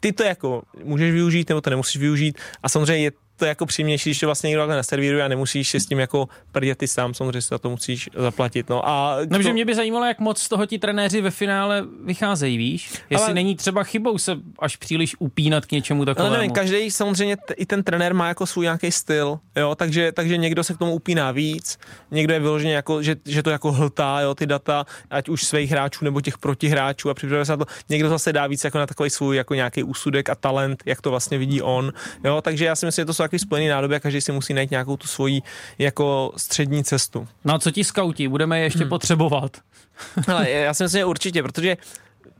[0.03, 2.39] ty to jako můžeš využít, nebo to nemusíš využít.
[2.63, 5.79] A samozřejmě je to jako přímější, když to vlastně někdo takhle naservíruje a nemusíš se
[5.79, 8.69] s tím jako prdět ty sám, samozřejmě si za to musíš zaplatit.
[8.69, 9.53] No, a no, to...
[9.53, 12.91] mě by zajímalo, jak moc z toho ti trenéři ve finále vycházejí, víš?
[13.09, 13.33] Jestli Ale...
[13.33, 16.29] není třeba chybou se až příliš upínat k něčemu takovému.
[16.29, 20.11] Ale nevím, každý samozřejmě t- i ten trenér má jako svůj nějaký styl, jo, takže,
[20.11, 21.79] takže někdo se k tomu upíná víc,
[22.11, 25.71] někdo je vyloženě jako, že, že to jako hltá, jo, ty data, ať už svých
[25.71, 27.65] hráčů nebo těch protihráčů a připravuje se na to.
[27.89, 31.09] Někdo zase dá víc jako na takový svůj jako nějaký úsudek a talent, jak to
[31.09, 33.99] vlastně vidí on, jo, takže já si myslím, že to jsou takový spojený nádoby a
[33.99, 35.41] každý si musí najít nějakou tu svoji
[35.79, 37.27] jako střední cestu.
[37.45, 38.89] No a co ti skauti, budeme je ještě hmm.
[38.89, 39.57] potřebovat?
[40.27, 41.77] Ale já si myslím, že určitě, protože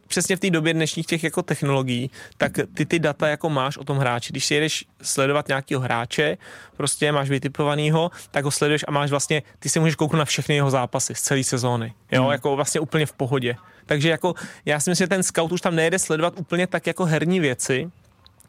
[0.08, 3.84] přesně v té době dnešních těch jako technologií, tak ty ty data jako máš o
[3.84, 4.34] tom hráči.
[4.34, 6.38] Když si jedeš sledovat nějakého hráče,
[6.78, 10.56] prostě máš vytipovanýho, tak ho sleduješ a máš vlastně, ty si můžeš kouknout na všechny
[10.56, 11.94] jeho zápasy z celé sezóny.
[12.12, 12.32] Jo, hmm.
[12.32, 13.56] jako vlastně úplně v pohodě.
[13.86, 14.34] Takže jako
[14.66, 17.92] já si myslím, že ten scout už tam nejede sledovat úplně tak jako herní věci,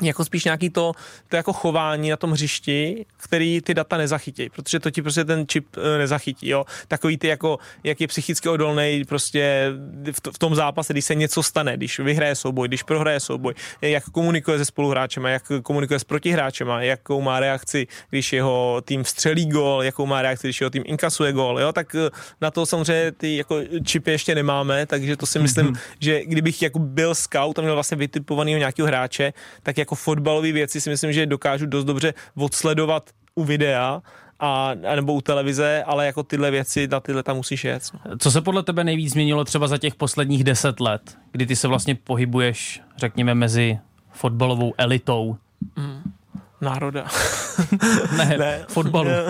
[0.02, 0.92] jako spíš nějaký to,
[1.28, 5.46] to jako chování na tom hřišti, který ty data nezachytí, protože to ti prostě ten
[5.48, 6.64] čip eh, nezachytí, jo.
[6.88, 9.72] Takový ty jako, jak je psychicky odolný prostě
[10.12, 14.04] v, v tom zápase, když se něco stane, když vyhraje souboj, když prohraje souboj, jak
[14.04, 19.82] komunikuje se spoluhráčema, jak komunikuje s protihráčema, jakou má reakci, když jeho tým vstřelí gol,
[19.82, 23.36] jakou má reakci, když jeho tým inkasuje gol, jo, tak eh, na to samozřejmě ty
[23.36, 25.78] jako čipy ještě nemáme, takže to si myslím, mm-hmm.
[26.00, 29.32] že kdybych jako byl scout a měl vlastně vytipovaného nějakého hráče,
[29.62, 34.02] tak jako fotbalové věci si myslím, že dokážu dost dobře odsledovat u videa,
[34.40, 37.82] a, a nebo u televize, ale jako tyhle věci, na tyhle tam musíš jet.
[37.92, 38.18] No.
[38.18, 41.68] Co se podle tebe nejvíc změnilo třeba za těch posledních deset let, kdy ty se
[41.68, 43.78] vlastně pohybuješ, řekněme, mezi
[44.12, 45.36] fotbalovou elitou?
[45.76, 46.12] Mm
[46.60, 47.06] národa.
[48.16, 49.10] ne, ne, fotbalu.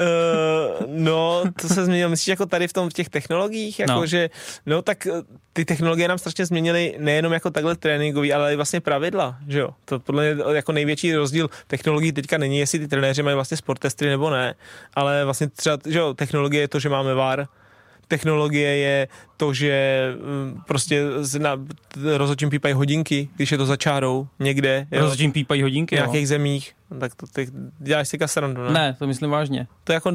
[0.00, 2.10] Eh, no, to se změnilo.
[2.10, 3.78] Myslíš jako tady v tom v těch technologiích?
[3.78, 4.06] Jako, no.
[4.06, 4.30] že,
[4.66, 5.12] no tak eh,
[5.52, 9.70] ty technologie nám strašně změnily nejenom jako takhle tréninkový, ale i vlastně pravidla, že jo.
[9.84, 14.08] To podle mě jako největší rozdíl technologií teďka není, jestli ty trenéři mají vlastně sportestry
[14.08, 14.54] nebo ne,
[14.94, 17.46] ale vlastně třeba, že jo, technologie je to, že máme VAR,
[18.08, 21.04] technologie je to, že mm, prostě
[21.38, 21.60] na
[22.16, 24.86] rozhodčím pípají hodinky, když je to za čárou někde.
[24.92, 26.26] Rozhodčím pípají hodinky, V nějakých jo.
[26.26, 26.72] zemích.
[26.90, 27.48] No, tak to ty,
[27.78, 28.70] děláš si kasarandu, ne?
[28.70, 29.66] Ne, to myslím vážně.
[29.84, 30.12] To jako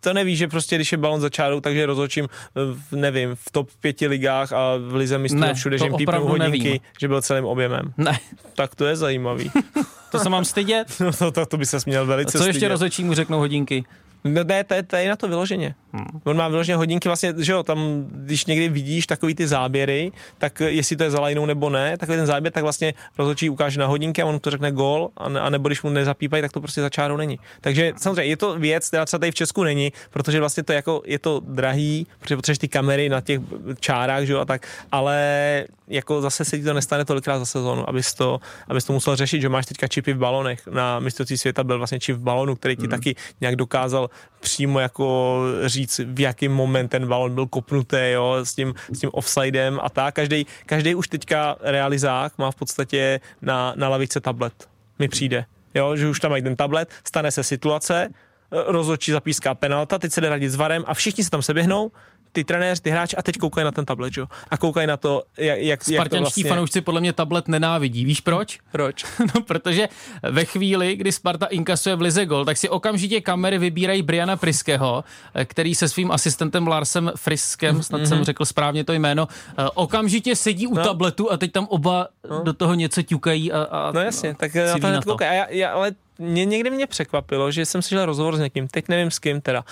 [0.00, 3.68] to nevíš, že prostě když je balon za čárou, takže rozhodčím, v, nevím, v top
[3.80, 6.80] pěti ligách a v lize mistrů ne, všude, že jim pípnou hodinky, nevím.
[7.00, 7.92] že byl celým objemem.
[7.96, 8.18] Ne.
[8.54, 9.50] Tak to je zajímavý.
[10.10, 10.86] to se mám stydět?
[11.00, 13.84] no to, to, to by se směl velice a co ještě rozhodčí mu řeknou hodinky?
[14.24, 15.74] No ne, to je, to je na to vyloženě.
[15.92, 16.20] Hmm.
[16.24, 20.60] On má vyloženě hodinky vlastně, že jo, tam, když někdy vidíš takový ty záběry, tak
[20.60, 23.86] jestli to je za lajnou nebo ne, takový ten záběr, tak vlastně rozhodčí ukáže na
[23.86, 26.60] hodinky a on to řekne gol, a, ne, a nebo když mu nezapípají, tak to
[26.60, 27.38] prostě za čárou není.
[27.60, 30.76] Takže samozřejmě je to věc, která třeba tady v Česku není, protože vlastně to je
[30.76, 33.40] jako, je to drahý, protože potřebuješ ty kamery na těch
[33.80, 37.88] čárách, že jo, a tak, ale jako zase se ti to nestane tolikrát za sezónu,
[37.88, 40.66] abys to, abys to musel řešit, že máš teďka čipy v balonech.
[40.66, 42.90] Na mistrovství světa byl vlastně čip v balonu, který ti hmm.
[42.90, 44.07] taky nějak dokázal
[44.40, 49.10] přímo jako říct, v jaký moment ten balon byl kopnutý, jo, s tím, s tím
[49.12, 50.14] offsidem a tak.
[50.14, 54.68] Každý, každý už teďka realizák má v podstatě na, na lavice tablet.
[54.98, 55.44] Mi přijde.
[55.74, 58.08] Jo, že už tam mají ten tablet, stane se situace,
[58.50, 61.90] rozhodčí zapíská penalta, teď se jde radit s varem a všichni se tam seběhnou,
[62.38, 64.26] ty trenéři, ty hráči a teď koukají na ten tablet, jo?
[64.50, 66.44] A koukají na to, jak, jak, Spartanští jak to vlastně...
[66.44, 68.04] fanoušci podle mě tablet nenávidí.
[68.04, 68.58] Víš proč?
[68.72, 69.04] Proč?
[69.34, 69.88] no, protože
[70.22, 75.04] ve chvíli, kdy Sparta inkasuje v lize gol, tak si okamžitě kamery vybírají Briana Priskeho,
[75.44, 78.08] který se svým asistentem Larsem Friskem, snad mm-hmm.
[78.08, 79.28] jsem řekl správně to jméno,
[79.74, 80.84] okamžitě sedí u no.
[80.84, 82.42] tabletu a teď tam oba no.
[82.42, 85.38] do toho něco ťukají a, a No jasně, tak na to hned koukají.
[85.38, 88.88] Já, já, ale mě, někdy mě překvapilo, že jsem si žil rozhovor s někým, teď
[88.88, 89.64] nevím s kým teda,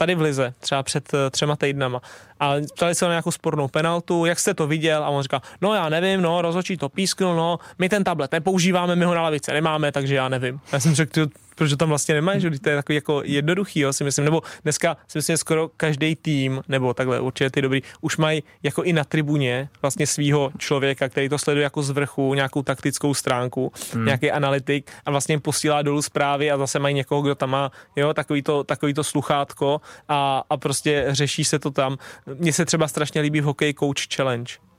[0.00, 2.00] tady v Lize, třeba před eh, třema týdnama.
[2.40, 5.04] A ptali se na nějakou spornou penaltu, jak jste to viděl?
[5.04, 8.96] A on říká, no já nevím, no, rozhodčí to písknul, no, my ten tablet nepoužíváme,
[8.96, 10.60] my ho na lavice nemáme, takže já nevím.
[10.72, 11.26] Já jsem řekl,
[11.60, 14.96] protože tam vlastně nemají, že to je takový jako jednoduchý, jo, si myslím, nebo dneska
[15.08, 18.92] si myslím, že skoro každý tým, nebo takhle určitě ty dobrý, už mají jako i
[18.92, 24.04] na tribuně vlastně svého člověka, který to sleduje jako z vrchu, nějakou taktickou stránku, hmm.
[24.04, 27.70] nějaký analytik a vlastně jim posílá dolů zprávy a zase mají někoho, kdo tam má,
[27.96, 31.96] jo, takový to, takový to sluchátko a, a prostě řeší se to tam.
[32.38, 34.69] Mně se třeba strašně líbí v hokeji Coach Challenge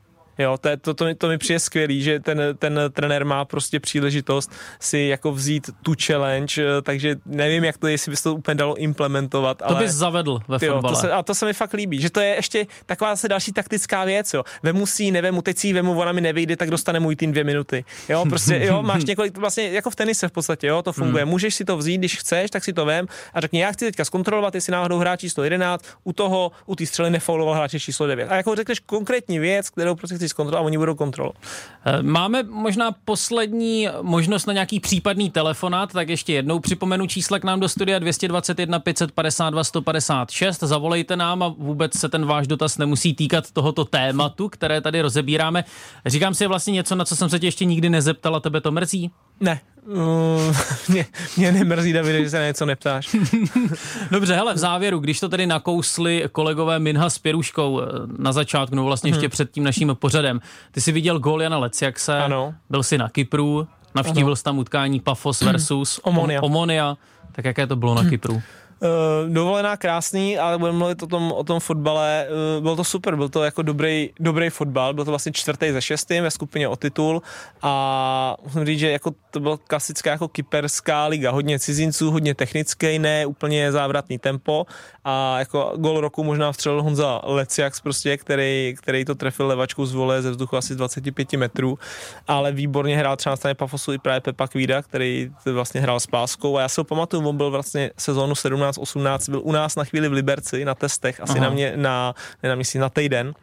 [0.41, 4.51] Jo, to, to, to, to mi přijde skvělý, že ten, ten trenér má prostě příležitost
[4.79, 8.55] si jako vzít tu challenge, eh, takže nevím, jak to, jestli by se to úplně
[8.55, 9.57] dalo implementovat.
[9.57, 10.95] To ale, bys zavedl ve tyjo, fotbale.
[10.95, 13.51] To se, a to se mi fakt líbí, že to je ještě taková zase další
[13.51, 14.43] taktická věc, jo.
[14.63, 17.31] Vemu si ji, nevemu, teď si ji vemu, ona mi nevyjde, tak dostane můj tým
[17.31, 17.85] dvě minuty.
[18.09, 21.23] Jo, prostě, jo, máš několik, vlastně jako v tenise v podstatě, jo, to funguje.
[21.23, 21.31] Hmm.
[21.31, 24.05] Můžeš si to vzít, když chceš, tak si to vem a řekni, já chci teďka
[24.05, 28.27] zkontrolovat, jestli náhodou hráč číslo 11 u toho, u té střely nefauloval hráče číslo 9.
[28.31, 31.37] A jako řekneš konkrétní věc, kterou prostě chci zkontrolovat a oni budou kontrolovat.
[31.85, 37.43] Eh, máme možná poslední možnost na nějaký případný telefonát, tak ještě jednou připomenu čísla k
[37.43, 40.59] nám do studia 221 552 156.
[40.63, 45.63] Zavolejte nám a vůbec se ten váš dotaz nemusí týkat tohoto tématu, které tady rozebíráme.
[46.05, 49.11] Říkám si vlastně něco, na co jsem se tě ještě nikdy nezeptala, tebe to mrzí?
[49.39, 50.55] Ne, Uh,
[50.89, 51.05] mě,
[51.37, 53.15] mě nemrzí, David, že se na něco neptáš.
[54.11, 57.85] Dobře, hele, v závěru, když to tedy nakousli kolegové Minha s Pěruškou eh,
[58.17, 59.29] na začátku, no vlastně ještě hmm.
[59.29, 62.53] před tím naším pořadem, ty jsi viděl gól Jana Leciakse, ano.
[62.69, 66.41] byl jsi na Kypru, navštívil jsi tam utkání Pafos versus Omonia.
[66.41, 66.97] Omonia.
[67.31, 68.41] Tak jaké to bylo na Kypru?
[68.81, 72.27] Uh, dovolená krásný, ale budeme mluvit o tom, o tom fotbale.
[72.57, 75.81] Uh, bylo to super, byl to jako dobrý, dobrý fotbal, byl to vlastně čtvrtý ze
[75.81, 77.21] šestým ve skupině o titul.
[77.61, 82.99] A musím říct, že jako to byla klasická jako kyperská liga, hodně cizinců, hodně technický,
[82.99, 84.65] ne úplně závratný tempo.
[85.05, 89.93] A jako gol roku možná vstřelil Honza Leciax prostě, který, který to trefil levačkou z
[89.93, 91.79] vole ze vzduchu asi 25 metrů,
[92.27, 96.07] ale výborně hrál třeba na straně Pafosu i právě Pepa Kvída, který vlastně hrál s
[96.07, 96.57] Páskou.
[96.57, 99.83] A já si ho pamatuju, on byl vlastně sezónu 17 18 byl u nás na
[99.83, 101.43] chvíli v Liberci na testech, asi Aha.
[101.43, 103.33] na mě, na, ne na měsíc, na týden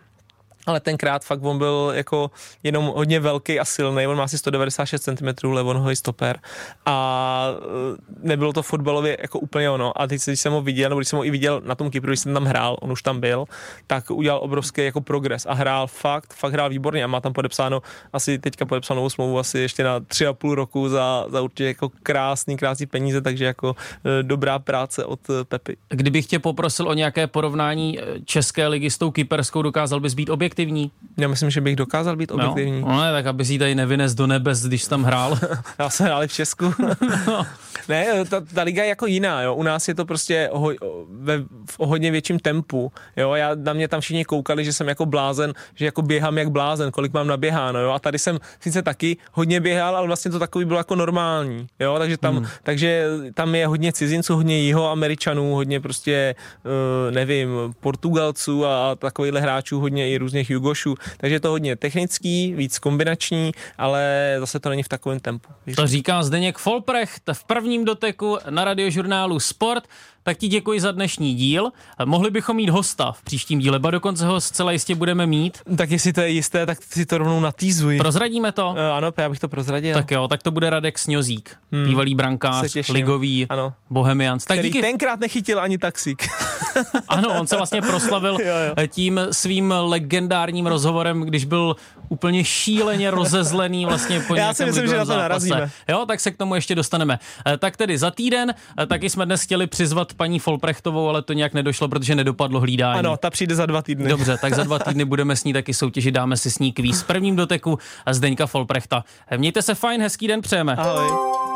[0.68, 2.30] ale tenkrát fakt on byl jako
[2.62, 6.38] jenom hodně velký a silný, on má asi 196 cm levonohý stoper.
[6.86, 10.00] A e, nebylo to fotbalově jako úplně ono.
[10.00, 12.10] A teď když jsem ho viděl, nebo když jsem ho i viděl na tom Kypru,
[12.10, 13.44] když jsem tam hrál, on už tam byl,
[13.86, 17.04] tak udělal obrovský jako progres a hrál fakt, fakt hrál výborně.
[17.04, 20.88] A má tam podepsáno asi teďka podepsanou smlouvu asi ještě na tři a půl roku
[20.88, 25.76] za, za určitě jako krásný, krásný peníze, takže jako e, dobrá práce od e, Pepy.
[25.88, 30.57] Kdybych tě poprosil o nějaké porovnání České ligy s tou kyperskou, dokázal bys být objektivní
[30.58, 30.90] objektivní?
[31.16, 32.80] Já myslím, že bych dokázal být objektivní.
[32.80, 35.38] No, no ne, tak aby si tady nevynes do nebes, když jsi tam hrál.
[35.78, 36.74] Já jsem hrál v Česku.
[37.26, 37.46] no.
[37.88, 39.54] Ne, ta, ta liga je jako jiná, jo.
[39.54, 40.72] U nás je to prostě o,
[41.10, 41.38] ve,
[41.70, 43.34] v hodně větším tempu, jo.
[43.34, 46.90] Já, na mě tam všichni koukali, že jsem jako blázen, že jako běhám jak blázen,
[46.90, 47.90] kolik mám naběháno, jo.
[47.90, 51.96] A tady jsem sice taky hodně běhal, ale vlastně to takový bylo jako normální, jo.
[51.98, 52.46] Takže tam, hmm.
[52.62, 53.04] takže
[53.34, 56.34] tam je hodně cizinců, hodně jiho američanů, hodně prostě,
[56.64, 57.48] uh, nevím,
[57.80, 60.94] Portugalců a takovýchhle hráčů, hodně i různých Jugošů.
[61.16, 65.48] Takže je to hodně technický, víc kombinační, ale zase to není v takovém tempu.
[65.76, 69.88] To říká Zdeněk Folprecht v prvním doteku na radiožurnálu Sport.
[70.28, 71.70] Tak ti děkuji za dnešní díl.
[72.04, 75.58] Mohli bychom mít hosta v příštím díle, ba dokonce ho zcela jistě budeme mít.
[75.76, 77.98] Tak jestli to je jisté, tak si to rovnou natýzuji.
[77.98, 78.70] Prozradíme to?
[78.70, 79.94] Uh, ano, já bych to prozradil.
[79.94, 81.84] Tak jo, tak to bude Radek Sňozík, hmm.
[81.84, 83.72] bývalý brankář, ligový, Ano.
[83.90, 84.44] bohemians.
[84.44, 86.28] Tak Který díky, tenkrát nechytil ani taxík.
[87.08, 88.86] ano, on se vlastně proslavil Jo, jo.
[88.88, 91.76] tím svým legendárním rozhovorem, když byl
[92.08, 95.70] úplně šíleně rozezlený vlastně po Já si myslím, že na to narazíme.
[95.88, 97.18] Jo, tak se k tomu ještě dostaneme.
[97.46, 101.32] Eh, Tak tedy za týden, eh, taky jsme dnes chtěli přizvat paní Folprechtovou, ale to
[101.32, 102.98] nějak nedošlo, protože nedopadlo hlídání.
[102.98, 104.08] Ano, ta přijde za dva týdny.
[104.08, 107.02] Dobře, tak za dva týdny budeme s ní taky soutěžit, dáme si s ní kvíz
[107.02, 107.78] v prvním doteku
[108.10, 109.04] Zdeňka Folprechta.
[109.36, 110.76] Mějte se fajn, hezký den přejeme.
[110.76, 111.38] Ahoj.